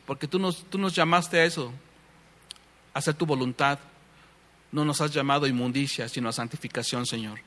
[0.06, 1.72] Porque tú nos, tú nos llamaste a eso,
[2.94, 3.80] a hacer tu voluntad.
[4.76, 7.40] No nos has llamado a inmundicia, sino a santificación, Señor.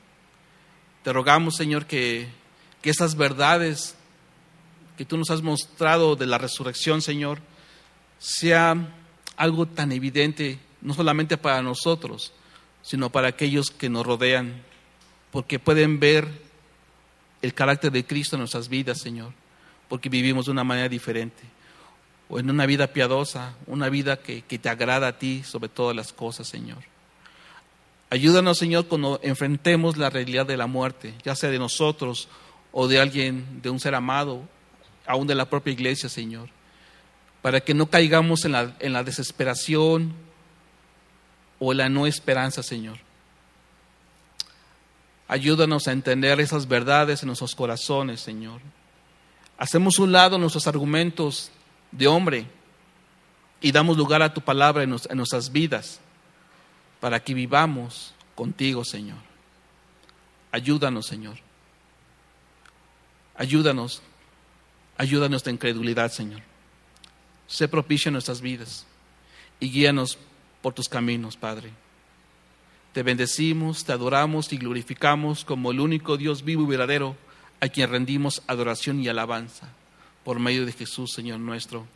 [1.03, 2.27] Te rogamos, Señor, que,
[2.81, 3.95] que esas verdades
[4.97, 7.39] que tú nos has mostrado de la resurrección, Señor,
[8.17, 8.75] sea
[9.37, 12.33] algo tan evidente, no solamente para nosotros,
[12.81, 14.63] sino para aquellos que nos rodean,
[15.29, 16.27] porque pueden ver
[17.43, 19.33] el carácter de Cristo en nuestras vidas, Señor,
[19.87, 21.43] porque vivimos de una manera diferente,
[22.27, 25.95] o en una vida piadosa, una vida que, que te agrada a ti sobre todas
[25.95, 26.79] las cosas, Señor.
[28.11, 32.27] Ayúdanos, Señor, cuando enfrentemos la realidad de la muerte, ya sea de nosotros
[32.71, 34.47] o de alguien, de un ser amado,
[35.05, 36.49] aún de la propia iglesia, Señor,
[37.43, 40.13] para que no caigamos en la, en la desesperación
[41.59, 42.97] o en la no esperanza, Señor.
[45.27, 48.59] Ayúdanos a entender esas verdades en nuestros corazones, Señor.
[49.59, 51.51] Hacemos un lado nuestros argumentos
[51.91, 52.47] de hombre
[53.61, 55.99] y damos lugar a tu palabra en, en nuestras vidas
[56.99, 59.17] para que vivamos contigo, Señor.
[60.51, 61.37] Ayúdanos, Señor.
[63.35, 64.01] Ayúdanos.
[64.97, 66.41] Ayúdanos nuestra incredulidad, Señor.
[67.47, 68.85] Sé propicio en nuestras vidas
[69.59, 70.17] y guíanos
[70.61, 71.71] por tus caminos, Padre.
[72.93, 77.15] Te bendecimos, te adoramos y glorificamos como el único Dios vivo y verdadero
[77.61, 79.69] a quien rendimos adoración y alabanza
[80.23, 81.87] por medio de Jesús, Señor nuestro.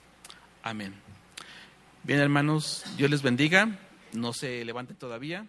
[0.63, 0.93] Amén.
[2.03, 3.79] Bien, hermanos, Dios les bendiga.
[4.13, 5.47] No se levanten todavía.